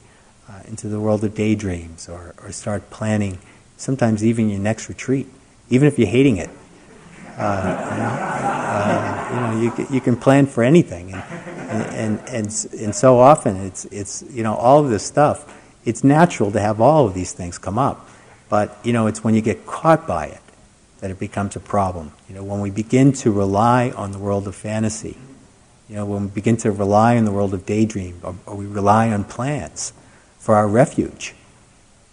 uh, 0.49 0.61
into 0.67 0.89
the 0.89 1.01
world 1.01 1.25
of 1.25 1.35
daydreams, 1.35 2.09
or, 2.09 2.35
or 2.43 2.53
start 2.53 2.89
planning 2.91 3.39
sometimes 3.77 4.25
even 4.25 4.49
your 4.49 4.61
next 4.61 4.89
retreat, 4.89 5.27
even 5.71 5.89
if 5.89 5.99
you're 5.99 6.09
hating 6.09 6.37
it. 6.37 6.51
Uh, 7.37 7.89
you 7.91 7.97
know, 7.97 8.13
uh, 8.69 9.29
you, 9.33 9.41
know 9.41 9.63
you, 9.63 9.87
you, 9.95 10.01
can 10.01 10.17
plan 10.17 10.47
for 10.47 10.63
anything. 10.63 11.13
And, 11.13 11.83
and, 11.87 12.29
and, 12.29 12.67
and 12.79 12.95
so 12.95 13.19
often 13.19 13.57
it's, 13.57 13.87
it's, 13.87 14.23
you 14.31 14.43
know, 14.43 14.55
all 14.55 14.85
of 14.85 14.91
this 14.91 15.05
stuff 15.05 15.59
it's 15.85 16.05
natural 16.05 16.51
to 16.53 16.61
have 16.61 16.81
all 16.81 17.07
of 17.07 17.15
these 17.15 17.33
things 17.33 17.59
come 17.59 17.79
up. 17.79 18.09
But, 18.49 18.79
you 18.85 18.93
know, 18.93 19.07
it's 19.07 19.25
when 19.25 19.35
you 19.35 19.41
get 19.41 19.67
caught 19.67 20.07
by 20.07 20.27
it 20.27 20.41
that 21.03 21.11
it 21.11 21.19
becomes 21.19 21.57
a 21.57 21.61
problem. 21.61 22.13
You 22.29 22.37
know, 22.37 22.45
when 22.45 22.61
we 22.61 22.71
begin 22.71 23.13
to 23.15 23.33
rely 23.33 23.91
on 23.91 24.13
the 24.13 24.21
world 24.21 24.47
of 24.47 24.55
fantasy, 24.55 25.19
you 25.89 25.97
know, 25.97 26.07
when 26.07 26.23
we 26.23 26.29
begin 26.29 26.57
to 26.59 26.71
rely 26.71 27.17
on 27.17 27.25
the 27.25 27.33
world 27.33 27.53
of 27.53 27.67
daydream, 27.67 28.21
or, 28.23 28.37
or 28.47 28.55
we 28.55 28.67
rely 28.67 29.11
on 29.11 29.25
plans 29.25 29.93
for 30.39 30.55
our 30.55 30.69
refuge, 30.69 31.35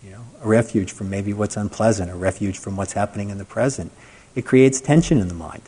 you 0.03 0.09
know, 0.09 0.25
a 0.41 0.47
refuge 0.47 0.91
from 0.91 1.07
maybe 1.07 1.33
what's 1.33 1.55
unpleasant, 1.55 2.09
a 2.09 2.15
refuge 2.15 2.57
from 2.57 2.75
what's 2.75 2.93
happening 2.93 3.29
in 3.29 3.37
the 3.37 3.45
present, 3.45 3.91
it 4.33 4.43
creates 4.43 4.81
tension 4.81 5.19
in 5.19 5.27
the 5.27 5.35
mind. 5.35 5.61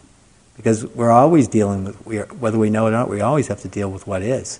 Because 0.57 0.83
we're 0.83 1.11
always 1.11 1.47
dealing 1.47 1.95
with, 2.03 2.33
whether 2.33 2.57
we 2.57 2.71
know 2.71 2.87
it 2.87 2.89
or 2.89 2.93
not, 2.93 3.07
we 3.07 3.21
always 3.21 3.49
have 3.49 3.61
to 3.61 3.67
deal 3.67 3.91
with 3.91 4.07
what 4.07 4.23
is. 4.23 4.59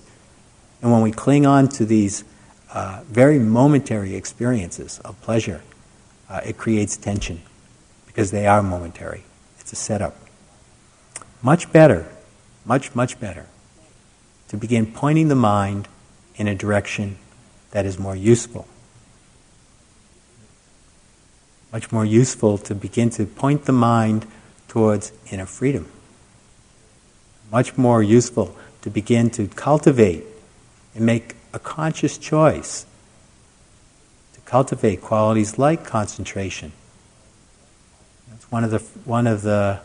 And 0.82 0.92
when 0.92 1.02
we 1.02 1.10
cling 1.10 1.46
on 1.46 1.68
to 1.70 1.84
these 1.84 2.22
uh, 2.72 3.02
very 3.08 3.40
momentary 3.40 4.14
experiences 4.14 5.00
of 5.00 5.20
pleasure, 5.20 5.62
uh, 6.30 6.42
it 6.44 6.58
creates 6.58 6.96
tension 6.96 7.42
because 8.12 8.30
they 8.30 8.46
are 8.46 8.62
momentary. 8.62 9.24
It's 9.58 9.72
a 9.72 9.76
setup. 9.76 10.14
Much 11.40 11.72
better, 11.72 12.08
much, 12.64 12.94
much 12.94 13.18
better 13.18 13.46
to 14.48 14.56
begin 14.56 14.86
pointing 14.86 15.28
the 15.28 15.34
mind 15.34 15.88
in 16.36 16.46
a 16.46 16.54
direction 16.54 17.16
that 17.70 17.86
is 17.86 17.98
more 17.98 18.14
useful. 18.14 18.68
Much 21.72 21.90
more 21.90 22.04
useful 22.04 22.58
to 22.58 22.74
begin 22.74 23.08
to 23.08 23.24
point 23.24 23.64
the 23.64 23.72
mind 23.72 24.26
towards 24.68 25.10
inner 25.30 25.46
freedom. 25.46 25.90
Much 27.50 27.78
more 27.78 28.02
useful 28.02 28.54
to 28.82 28.90
begin 28.90 29.30
to 29.30 29.48
cultivate 29.48 30.24
and 30.94 31.06
make 31.06 31.34
a 31.54 31.58
conscious 31.58 32.18
choice 32.18 32.84
to 34.34 34.40
cultivate 34.42 35.00
qualities 35.00 35.58
like 35.58 35.84
concentration. 35.84 36.72
One 38.52 38.64
of 38.64 38.70
the 38.70 38.80
one 39.06 39.26
of 39.26 39.40
the 39.40 39.80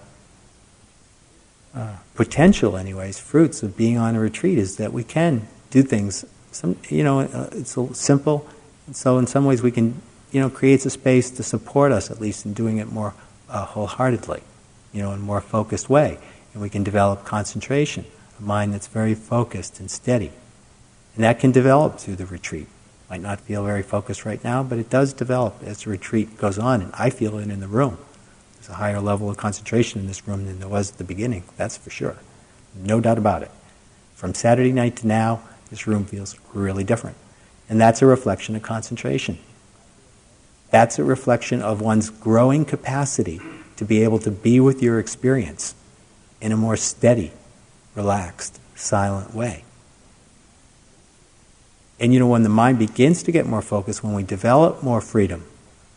uh, 1.74 1.96
potential, 2.16 2.76
anyways, 2.76 3.18
fruits 3.18 3.64
of 3.64 3.78
being 3.78 3.98
on 3.98 4.14
a 4.14 4.20
retreat 4.20 4.58
is 4.58 4.76
that 4.76 4.92
we 4.92 5.06
can 5.06 5.48
do 5.70 5.82
things. 5.82 6.26
Some, 6.52 6.76
you 6.90 7.02
know, 7.02 7.22
uh, 7.22 7.48
it's 7.54 7.78
simple. 7.98 8.46
So 8.92 9.20
in 9.20 9.26
some 9.26 9.46
ways, 9.46 9.64
we 9.64 9.72
can, 9.72 10.02
you 10.34 10.42
know, 10.42 10.50
creates 10.50 10.86
a 10.86 10.90
space 10.90 11.30
to 11.32 11.44
support 11.44 11.94
us 11.94 12.12
at 12.12 12.20
least 12.20 12.46
in 12.46 12.52
doing 12.52 12.76
it 12.76 12.92
more 12.92 13.14
uh, 13.50 13.64
wholeheartedly, 13.64 14.44
you 14.92 15.02
know, 15.02 15.14
in 15.14 15.20
a 15.20 15.24
more 15.24 15.40
focused 15.40 15.90
way, 15.90 16.18
and 16.52 16.62
we 16.62 16.70
can 16.70 16.84
develop 16.84 17.24
concentration, 17.24 18.04
a 18.38 18.42
mind 18.42 18.74
that's 18.74 18.88
very 18.88 19.16
focused 19.16 19.80
and 19.80 19.90
steady. 19.90 20.34
And 21.16 21.24
that 21.24 21.40
can 21.40 21.54
develop 21.54 22.00
through 22.00 22.18
the 22.18 22.26
retreat. 22.26 22.68
Might 23.10 23.22
not 23.22 23.40
feel 23.40 23.64
very 23.64 23.82
focused 23.82 24.26
right 24.26 24.44
now, 24.44 24.62
but 24.62 24.78
it 24.78 24.90
does 24.90 25.14
develop 25.14 25.56
as 25.64 25.84
the 25.86 25.90
retreat 25.90 26.38
goes 26.38 26.60
on, 26.60 26.82
and 26.82 26.92
I 26.96 27.12
feel 27.12 27.38
it 27.38 27.48
in 27.48 27.62
the 27.62 27.70
room. 27.70 27.98
A 28.70 28.74
higher 28.74 29.00
level 29.00 29.30
of 29.30 29.38
concentration 29.38 30.02
in 30.02 30.08
this 30.08 30.28
room 30.28 30.46
than 30.46 30.60
there 30.60 30.68
was 30.68 30.92
at 30.92 30.98
the 30.98 31.04
beginning, 31.04 31.44
that's 31.56 31.78
for 31.78 31.90
sure. 31.90 32.18
No 32.76 33.00
doubt 33.00 33.18
about 33.18 33.44
it. 33.44 33.52
From 34.16 34.34
Saturday 34.34 34.74
night 34.74 34.98
to 34.98 35.08
now, 35.08 35.42
this 35.70 35.88
room 35.88 36.06
feels 36.06 36.38
really 36.54 36.84
different. 36.84 37.16
And 37.70 37.80
that's 37.80 38.02
a 38.02 38.06
reflection 38.06 38.56
of 38.56 38.64
concentration. 38.64 39.38
That's 40.70 41.00
a 41.00 41.04
reflection 41.04 41.62
of 41.62 41.82
one's 41.82 42.10
growing 42.10 42.66
capacity 42.66 43.40
to 43.78 43.86
be 43.86 44.04
able 44.04 44.20
to 44.20 44.32
be 44.32 44.60
with 44.60 44.82
your 44.82 45.00
experience 45.00 45.76
in 46.42 46.52
a 46.52 46.58
more 46.58 46.76
steady, 46.78 47.32
relaxed, 47.96 48.60
silent 48.76 49.34
way. 49.34 49.64
And 52.00 52.14
you 52.14 52.20
know, 52.20 52.28
when 52.28 52.44
the 52.44 52.50
mind 52.50 52.80
begins 52.80 53.24
to 53.24 53.32
get 53.32 53.46
more 53.46 53.62
focused, 53.62 54.04
when 54.04 54.14
we 54.14 54.24
develop 54.24 54.84
more 54.84 55.02
freedom, 55.02 55.46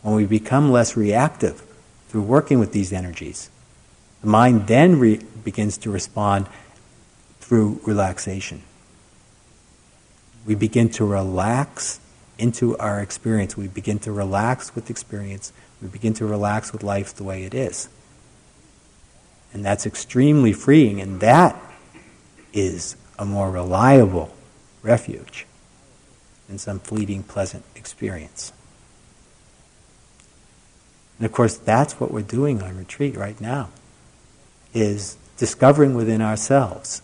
when 0.01 0.15
we 0.15 0.25
become 0.25 0.71
less 0.71 0.95
reactive 0.97 1.63
through 2.11 2.23
working 2.23 2.59
with 2.59 2.73
these 2.73 2.91
energies, 2.91 3.49
the 4.19 4.27
mind 4.27 4.67
then 4.67 4.99
re- 4.99 5.21
begins 5.45 5.77
to 5.77 5.89
respond 5.89 6.45
through 7.39 7.79
relaxation. 7.85 8.61
We 10.45 10.55
begin 10.55 10.89
to 10.89 11.05
relax 11.05 12.01
into 12.37 12.77
our 12.79 12.99
experience. 12.99 13.55
We 13.55 13.69
begin 13.69 13.97
to 13.99 14.11
relax 14.11 14.75
with 14.75 14.89
experience. 14.89 15.53
We 15.81 15.87
begin 15.87 16.13
to 16.15 16.25
relax 16.25 16.73
with 16.73 16.83
life 16.83 17.15
the 17.15 17.23
way 17.23 17.45
it 17.45 17.53
is. 17.53 17.87
And 19.53 19.63
that's 19.63 19.85
extremely 19.85 20.51
freeing, 20.51 20.99
and 20.99 21.21
that 21.21 21.55
is 22.51 22.97
a 23.17 23.23
more 23.23 23.49
reliable 23.49 24.35
refuge 24.83 25.45
than 26.49 26.57
some 26.57 26.79
fleeting 26.79 27.23
pleasant 27.23 27.63
experience. 27.73 28.51
And 31.21 31.27
of 31.27 31.33
course, 31.33 31.55
that's 31.55 31.99
what 31.99 32.09
we're 32.09 32.23
doing 32.23 32.63
on 32.63 32.75
retreat 32.75 33.15
right 33.15 33.39
now, 33.39 33.69
is 34.73 35.17
discovering 35.37 35.93
within 35.93 36.19
ourselves 36.19 37.03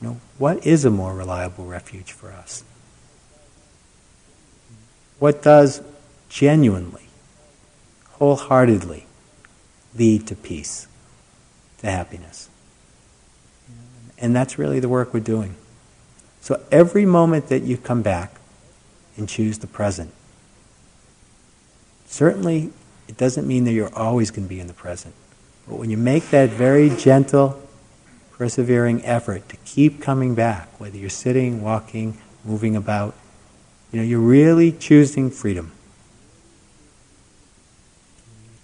you 0.00 0.08
know, 0.08 0.20
what 0.38 0.64
is 0.64 0.84
a 0.84 0.90
more 0.90 1.12
reliable 1.14 1.64
refuge 1.64 2.12
for 2.12 2.30
us? 2.30 2.62
What 5.18 5.42
does 5.42 5.82
genuinely, 6.28 7.06
wholeheartedly 8.12 9.06
lead 9.96 10.28
to 10.28 10.36
peace, 10.36 10.88
to 11.78 11.86
happiness? 11.86 12.48
And 14.16 14.34
that's 14.34 14.58
really 14.58 14.78
the 14.80 14.88
work 14.88 15.12
we're 15.12 15.18
doing. 15.18 15.56
So 16.40 16.60
every 16.70 17.04
moment 17.04 17.48
that 17.48 17.62
you 17.62 17.76
come 17.76 18.02
back 18.02 18.34
and 19.16 19.28
choose 19.28 19.58
the 19.58 19.66
present, 19.66 20.12
certainly 22.12 22.70
it 23.08 23.16
doesn't 23.16 23.46
mean 23.46 23.64
that 23.64 23.72
you're 23.72 23.94
always 23.94 24.30
going 24.30 24.44
to 24.44 24.48
be 24.48 24.60
in 24.60 24.66
the 24.66 24.74
present. 24.74 25.14
But 25.66 25.76
when 25.76 25.90
you 25.90 25.96
make 25.96 26.30
that 26.30 26.50
very 26.50 26.90
gentle, 26.90 27.60
persevering 28.32 29.04
effort 29.04 29.48
to 29.48 29.56
keep 29.64 30.00
coming 30.00 30.34
back, 30.34 30.68
whether 30.78 30.96
you're 30.96 31.10
sitting, 31.10 31.62
walking, 31.62 32.18
moving 32.44 32.76
about, 32.76 33.14
you 33.90 33.98
know, 33.98 34.04
you're 34.04 34.20
really 34.20 34.72
choosing 34.72 35.30
freedom. 35.30 35.72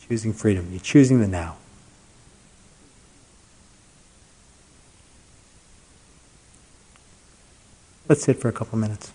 You're 0.01 0.09
choosing 0.09 0.33
freedom. 0.33 0.69
You're 0.71 0.81
choosing 0.81 1.21
the 1.21 1.29
now. 1.29 1.57
Let's 8.09 8.25
sit 8.25 8.41
for 8.41 8.49
a 8.49 8.53
couple 8.53 8.79
minutes. 8.79 9.13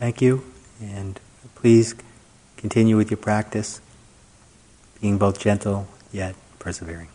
Thank 0.00 0.22
you, 0.22 0.42
and 0.80 1.20
please 1.56 1.94
continue 2.56 2.96
with 2.96 3.10
your 3.10 3.18
practice, 3.18 3.82
being 4.98 5.18
both 5.18 5.38
gentle 5.38 5.88
yet 6.10 6.34
persevering. 6.58 7.08